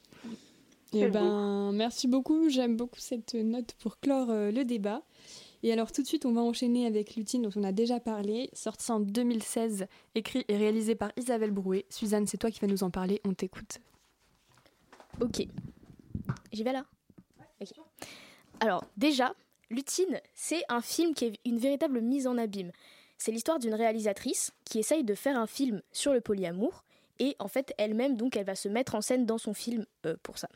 [0.94, 2.48] Eh ben, merci beaucoup.
[2.48, 5.02] J'aime beaucoup cette note pour clore euh, le débat.
[5.62, 8.50] Et alors tout de suite, on va enchaîner avec Lutine dont on a déjà parlé,
[8.52, 11.86] sorti en 2016, écrit et réalisé par Isabelle Brouet.
[11.88, 13.78] Suzanne, c'est toi qui vas nous en parler, on t'écoute.
[15.22, 15.46] Ok.
[16.52, 16.84] J'y vais là?
[17.62, 17.70] Ok.
[18.60, 19.34] Alors, déjà,
[19.70, 22.70] Lutine, c'est un film qui est une véritable mise en abîme.
[23.16, 26.84] C'est l'histoire d'une réalisatrice qui essaye de faire un film sur le polyamour
[27.18, 30.16] et en fait elle-même donc elle va se mettre en scène dans son film euh,
[30.22, 30.48] pour ça.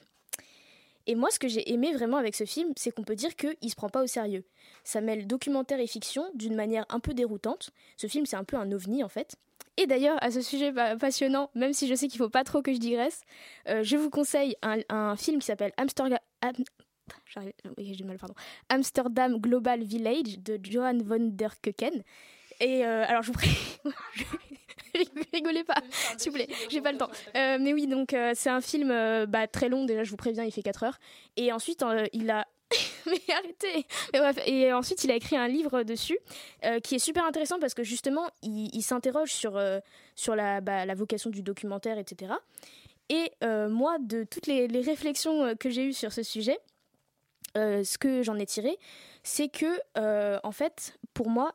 [1.09, 3.71] Et moi ce que j'ai aimé vraiment avec ce film, c'est qu'on peut dire qu'il
[3.71, 4.45] se prend pas au sérieux.
[4.85, 7.71] Ça mêle documentaire et fiction d'une manière un peu déroutante.
[7.97, 9.35] Ce film c'est un peu un ovni en fait.
[9.79, 12.63] Et d'ailleurs, à ce sujet pa- passionnant, même si je sais qu'il faut pas trop
[12.63, 13.23] que je digresse,
[13.69, 18.35] euh, je vous conseille un, film qui s'appelle Amsterdam, mal, pardon.
[18.69, 22.03] Amsterdam Global Village de Johan von der Keuken.
[22.61, 23.57] Et euh, alors, je vous prie,
[25.32, 25.80] rigolez pas,
[26.16, 27.11] s'il vous plaît, j'ai pas le temps.
[27.36, 30.16] Euh, mais oui, donc euh, c'est un film euh, bah, très long, déjà, je vous
[30.16, 30.99] préviens, il fait 4 heures.
[31.36, 32.46] Et ensuite, il a.
[33.07, 36.18] mais arrêtez Mais bref, Et ensuite, il a écrit un livre dessus
[36.82, 39.59] qui est super intéressant parce que justement, il, il s'interroge sur,
[40.14, 42.34] sur la, bah, la vocation du documentaire, etc.
[43.09, 46.59] Et moi, de toutes les, les réflexions que j'ai eues sur ce sujet,
[47.55, 48.76] ce que j'en ai tiré,
[49.22, 49.80] c'est que,
[50.44, 51.55] en fait, pour moi,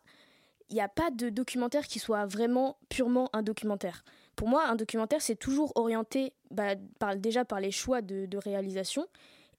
[0.70, 4.04] il n'y a pas de documentaire qui soit vraiment purement un documentaire.
[4.36, 9.06] Pour moi, un documentaire, c'est toujours orienté bah, par, déjà par les choix de, réalisation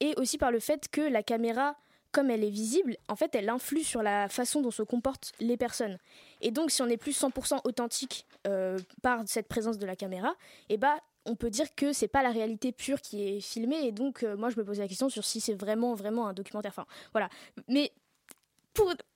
[0.00, 1.76] et aussi par le fait que la caméra,
[2.10, 5.56] comme elle est visible, en fait, elle influe sur la façon dont se comportent les
[5.56, 5.98] personnes.
[6.40, 10.34] Et donc, si on est plus 100% authentique euh, par cette présence de la caméra,
[10.68, 13.86] eh bah, on peut dire que c'est pas la réalité pure qui est filmée.
[13.86, 16.34] Et donc, euh, moi, je me pose la question sur si c'est vraiment, vraiment un
[16.34, 16.72] documentaire.
[16.72, 17.28] Enfin, voilà.
[17.68, 17.92] Mais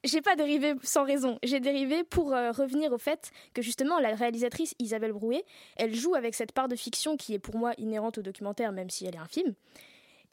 [0.04, 1.38] j'ai pas dérivé sans raison.
[1.42, 5.44] J'ai dérivé pour euh, revenir au fait que justement la réalisatrice Isabelle Brouet,
[5.76, 8.90] elle joue avec cette part de fiction qui est pour moi inhérente au documentaire, même
[8.90, 9.54] si elle est un film.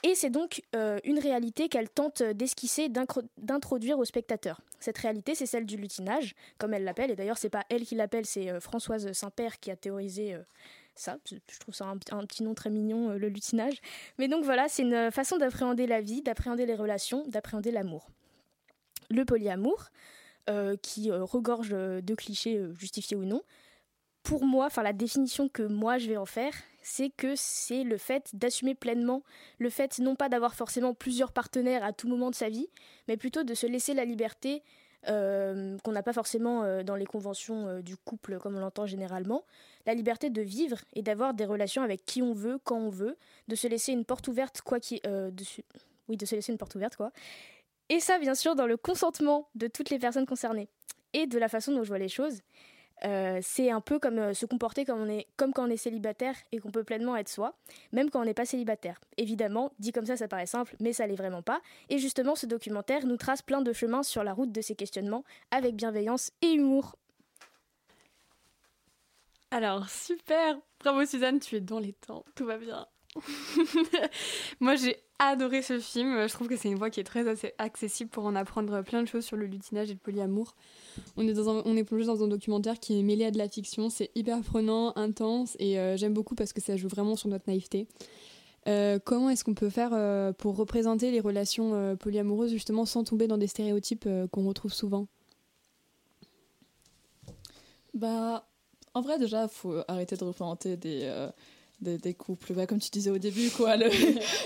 [0.04, 2.90] Et c'est donc euh, une réalité qu'elle tente d'esquisser,
[3.38, 4.62] d'introduire au spectateur.
[4.80, 7.10] Cette réalité, c'est celle du lutinage, comme elle l'appelle.
[7.10, 10.38] Et d'ailleurs, c'est pas elle qui l'appelle, c'est euh, Françoise Saint-Père qui a théorisé
[10.94, 11.18] ça.
[11.26, 13.82] Je trouve ça un, petit nom très mignon, le lutinage.
[14.20, 18.08] Mais donc voilà, c'est une façon d'appréhender la vie, d'appréhender les relations, d'appréhender l'amour
[19.10, 19.90] le polyamour,
[20.48, 23.42] euh, qui euh, regorge euh, de clichés justifiés ou non.
[24.22, 26.54] Pour moi, enfin la définition que moi je vais en faire,
[26.84, 29.24] c'est que c'est le fait d'assumer pleinement
[29.58, 32.68] le fait non pas d'avoir forcément plusieurs partenaires à tout moment de sa vie,
[33.08, 34.62] mais plutôt de se laisser la liberté
[35.08, 39.44] qu'on n'a pas forcément dans les conventions du couple comme on l'entend généralement,
[39.86, 43.16] la liberté de vivre et d'avoir des relations avec qui on veut, quand on veut,
[43.48, 45.00] de se laisser une porte ouverte quoi qui,
[46.08, 47.12] oui, de se laisser une porte ouverte quoi.
[47.90, 50.70] Et ça, bien sûr, dans le consentement de toutes les personnes concernées
[51.14, 52.42] et de la façon dont je vois les choses.
[53.04, 56.36] Euh, c'est un peu comme euh, se comporter comme, on est, quand on est célibataire
[56.52, 57.58] et qu'on peut pleinement être soi,
[57.92, 59.02] même quand on n'est pas célibataire.
[59.18, 61.62] Évidemment, dit comme ça, ça paraît simple, mais ça l'est vraiment pas.
[61.90, 65.26] Et justement, ce documentaire nous trace plein de chemins sur la route de ces questionnements,
[65.52, 66.96] avec bienveillance et humour.
[69.52, 72.88] Alors, super Bravo Suzanne, tu es dans les temps, tout va bien.
[74.60, 76.28] Moi, j'ai adoré ce film.
[76.28, 79.02] Je trouve que c'est une voie qui est très assez accessible pour en apprendre plein
[79.02, 80.56] de choses sur le lutinage et le polyamour.
[81.18, 83.48] On est, dans on est plongé dans un documentaire qui est mêlé à de la
[83.48, 83.90] fiction.
[83.90, 87.46] C'est hyper prenant, intense et euh, j'aime beaucoup parce que ça joue vraiment sur notre
[87.48, 87.88] naïveté.
[88.68, 93.28] Euh, comment est-ce qu'on peut faire euh, pour représenter les relations polyamoureuses justement sans tomber
[93.28, 95.08] dans des stéréotypes qu'on retrouve souvent?
[97.94, 98.50] Bah,
[98.94, 101.30] en vrai, déjà, faut arrêter de représenter des,
[101.82, 102.54] des, couples.
[102.54, 103.90] Bah, comme tu disais au début, quoi, le,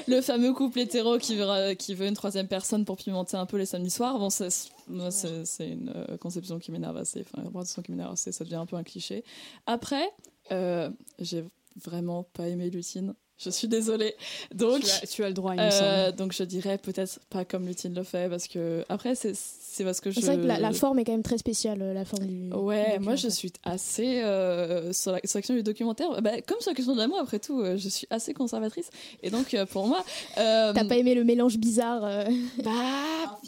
[0.08, 3.58] le fameux couple hétéro qui veut, qui veut une troisième personne pour pimenter un peu
[3.58, 4.20] les samedis soirs.
[4.20, 4.50] Bon, c'est,
[4.88, 7.22] une euh, conception qui m'énerve assez.
[7.22, 8.32] Enfin, une représentation qui m'énerve assez.
[8.32, 9.24] Ça devient un peu un cliché.
[9.66, 10.10] Après,
[10.52, 13.14] euh, j'ai vraiment pas aimé Lutine.
[13.42, 14.16] Je suis désolée.
[14.54, 16.18] Donc, Tu as- tu as le droit, il me euh, semble.
[16.18, 20.02] donc je dirais peut-être pas comme Lutine le fait parce que après c'est c'est parce
[20.02, 20.20] que je.
[20.20, 22.52] C'est vrai que la, la forme est quand même très spéciale, euh, la forme du.
[22.54, 23.32] Ouais, du moi je documentaire.
[23.32, 26.22] suis assez euh, sur, la, sur la question du documentaire.
[26.22, 28.90] Bah, comme sur la question de l'amour, après tout, euh, je suis assez conservatrice.
[29.24, 30.04] Et donc euh, pour moi.
[30.38, 32.26] euh, T'as pas aimé le mélange bizarre euh,
[32.64, 33.40] Bah.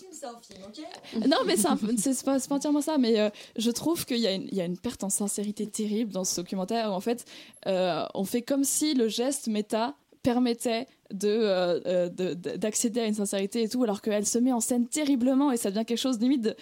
[1.28, 5.04] Non, mais c'est pas, entièrement ça, mais euh, je trouve qu'il y, a une- perte
[5.04, 6.90] en sincérité terrible dans ce documentaire.
[6.90, 7.26] où, En fait,
[7.68, 10.86] euh, on fait comme si le geste méta permettait
[11.24, 15.52] euh, de- d'accéder à une sincérité et tout, alors qu'elle se met en scène terriblement
[15.52, 16.56] et ça devient quelque chose limite de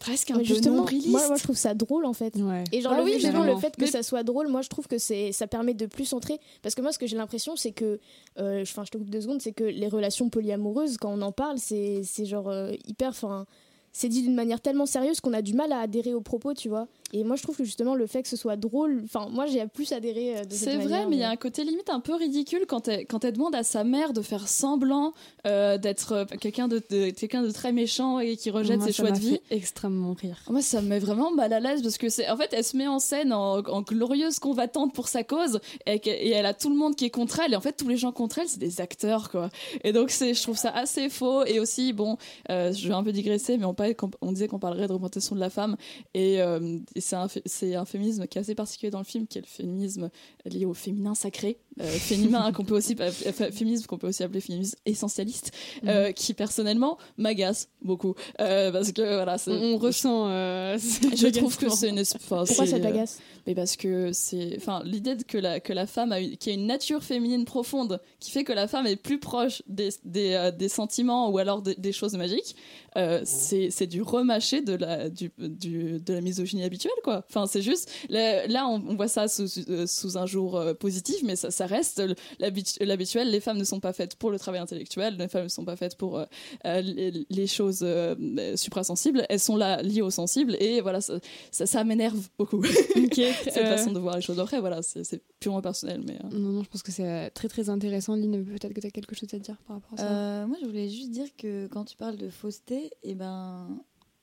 [0.00, 1.08] presque un Mais peu justement, nombriliste.
[1.10, 2.34] moi, moi je trouve ça drôle en fait.
[2.72, 4.68] Et genre Ah le, oui, justement, le fait que Mais- ça soit drôle, moi je
[4.68, 6.40] trouve que c'est ça permet de plus centrer.
[6.62, 8.00] Parce que moi ce que j'ai l'impression c'est que,
[8.38, 11.32] euh, enfin je te coupe deux secondes, c'est que les relations polyamoureuses quand on en
[11.32, 13.46] parle c'est c'est genre euh, hyper, enfin
[13.92, 16.68] c'est dit d'une manière tellement sérieuse qu'on a du mal à adhérer aux propos, tu
[16.68, 16.86] vois.
[17.12, 19.66] Et moi, je trouve que justement, le fait que ce soit drôle, enfin, moi, j'ai
[19.66, 21.90] plus adhéré euh, de cette C'est vrai, manière, mais il y a un côté limite
[21.90, 25.12] un peu ridicule quand elle, quand elle demande à sa mère de faire semblant
[25.46, 28.92] euh, d'être euh, quelqu'un de, de- quelqu'un de très méchant et qui rejette Moi, ses
[28.92, 29.40] choix de vie.
[29.48, 30.36] fait extrêmement rire.
[30.48, 32.76] Moi, ça me met vraiment mal à l'aise parce que c'est, en fait, elle se
[32.76, 36.70] met en scène en, en glorieuse combattante pour sa cause et, et elle a tout
[36.70, 37.52] le monde qui est contre elle.
[37.52, 39.48] Et en fait, tous les gens contre elle, c'est des acteurs, quoi.
[39.82, 41.44] Et donc, c'est, je trouve ça assez faux.
[41.44, 42.18] Et aussi, bon,
[42.50, 43.74] euh, je vais un peu digresser, mais on,
[44.20, 45.76] on disait qu'on parlerait de représentation de la femme.
[46.14, 49.40] Et, euh, et c'est, un, féminisme qui est assez particulier dans le film, qui est
[49.40, 50.10] le féminisme
[50.44, 54.40] lié au féminin sacré, euh, féminin qu'on peut aussi, fé- féminisme qu'on peut aussi appeler
[54.40, 55.52] féminisme essentialiste,
[55.86, 58.14] euh, qui personnellement m'agace beaucoup.
[58.40, 60.28] Euh, parce que voilà, On, ressent.
[60.78, 63.20] je trouve que c'est une enfin, Pourquoi ça t'agace?
[63.46, 66.50] Mais parce que c'est enfin l'idée de que la que la femme a une, qui
[66.50, 70.32] a une nature féminine profonde qui fait que la femme est plus proche des des,
[70.34, 72.56] euh, des sentiments ou alors des, des choses magiques
[72.96, 77.24] euh, c'est c'est du remâché de la du, du de la misogynie habituelle quoi.
[77.28, 80.74] Enfin c'est juste là, là, on, on voit ça sous, euh, sous un jour euh,
[80.74, 82.02] positif mais ça, ça reste
[82.40, 83.30] l'habitu- l'habituel.
[83.30, 85.76] Les femmes ne sont pas faites pour le travail intellectuel les femmes ne sont pas
[85.76, 86.24] faites pour euh,
[86.66, 89.24] euh, les, les choses euh, suprasensibles.
[89.28, 91.18] Elles sont là liées aux sensibles et voilà ça,
[91.52, 92.62] ça, ça m'énerve beaucoup
[93.44, 96.28] cette euh, façon de voir les choses après voilà c'est c'est purement personnel mais euh,
[96.38, 98.14] Non, non, je pense que c'est euh, très très intéressant.
[98.16, 100.10] Lynn, peut-être que tu as quelque chose à dire par rapport à ça?
[100.10, 103.68] Euh, moi, je voulais juste dire que quand tu parles de fausseté, et ben,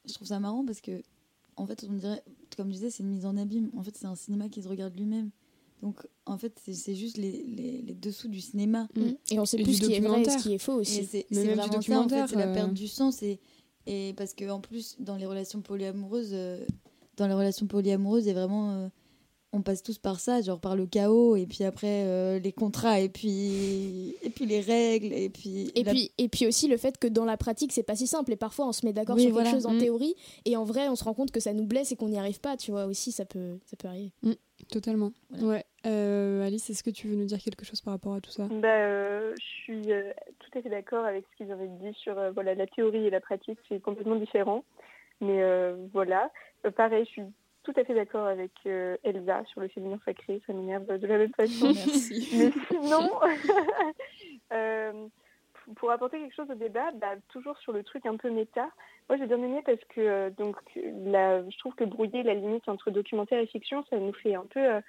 [0.07, 1.01] je trouve ça marrant parce que,
[1.55, 2.23] en fait, on dirait,
[2.55, 3.69] comme je disais, c'est une mise en abîme.
[3.75, 5.31] En fait, c'est un cinéma qui se regarde lui-même.
[5.81, 8.87] Donc, en fait, c'est- c'est juste les, les, les dessous du cinéma.
[8.95, 9.01] Mm.
[9.31, 11.05] Et on sait Et plus ce qui est vrai et ce qui est faux aussi.
[11.05, 13.21] C'est c'est vraiment ça, en fait, documentaire, c'est la perte du sens.
[13.23, 13.39] Et,
[13.85, 16.65] et parce que en plus, dans les relations polyamoureuses, euh,
[17.17, 18.87] dans les relations polyamoureuses, a vraiment, euh,
[19.53, 22.99] on passe tous par ça, genre par le chaos, et puis après euh, les contrats,
[22.99, 26.77] et puis et puis les règles, et puis Et la- puis, et puis aussi le
[26.77, 28.31] fait que dans la pratique, c'est pas si simple.
[28.33, 29.49] Et parfois, on se met d'accord Oui, sur voilà.
[29.49, 29.79] quelque chose en Mm.
[29.79, 30.15] théorie,
[30.45, 32.39] et en vrai, on se rend compte que ça nous blesse et qu'on n'y arrive
[32.39, 32.55] pas.
[32.57, 34.11] Tu vois, aussi, ça peut, ça peut arriver.
[34.69, 35.11] Totalement.
[35.39, 35.63] Ouais.
[35.85, 38.47] Euh, Alice, est-ce que tu veux nous dire quelque chose par rapport à tout ça?
[38.47, 42.17] Bah, euh, je suis euh, tout à fait d'accord avec ce qu'ils avaient dit sur
[42.17, 44.63] euh, voilà, la théorie et la pratique, c'est complètement différent.
[45.21, 46.31] Mais euh, voilà,
[46.65, 47.23] Euh, pareil, je suis
[47.63, 51.17] tout à fait d'accord avec euh, Elsa sur le féminin sacré, ça m'énerve de la
[51.17, 51.67] même façon.
[51.73, 52.29] Merci.
[52.37, 53.09] Mais sinon,
[55.75, 58.69] pour apporter quelque chose au débat, bah, toujours sur le truc un peu méta,
[59.09, 60.57] moi j'ai bien aimé parce que euh, donc
[61.05, 64.45] la, je trouve que brouiller la limite entre documentaire et fiction, ça nous fait un
[64.49, 64.81] peu euh,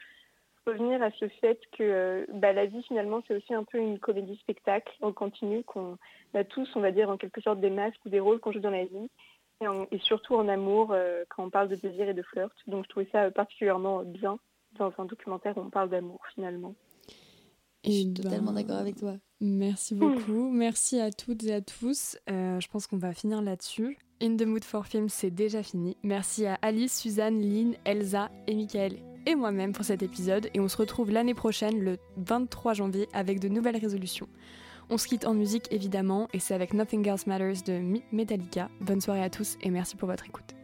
[0.67, 3.99] revenir à ce fait que euh, bah, la vie finalement c'est aussi un peu une
[3.99, 5.99] comédie spectacle en continu qu'on
[6.35, 8.61] a tous, on va dire en quelque sorte des masques ou des rôles qu'on joue
[8.61, 9.11] dans la vie.
[9.61, 12.53] Et, en- et surtout en amour, euh, quand on parle de désir et de flirt.
[12.67, 14.39] Donc je trouvais ça euh, particulièrement bien
[14.79, 16.75] dans un documentaire où on parle d'amour finalement.
[17.85, 19.15] Je suis totalement d'accord avec toi.
[19.41, 20.51] Merci beaucoup.
[20.51, 22.19] Merci à toutes et à tous.
[22.29, 23.99] Euh, je pense qu'on va finir là-dessus.
[24.21, 25.97] In the Mood for Film, c'est déjà fini.
[26.03, 28.95] Merci à Alice, Suzanne, Lynn, Elsa et Michael
[29.27, 30.49] et moi-même pour cet épisode.
[30.55, 34.29] Et on se retrouve l'année prochaine, le 23 janvier, avec de nouvelles résolutions.
[34.91, 38.71] On se quitte en musique évidemment, et c'est avec Nothing Else Matters de Metallica.
[38.81, 40.58] Bonne soirée à tous et merci pour votre écoute.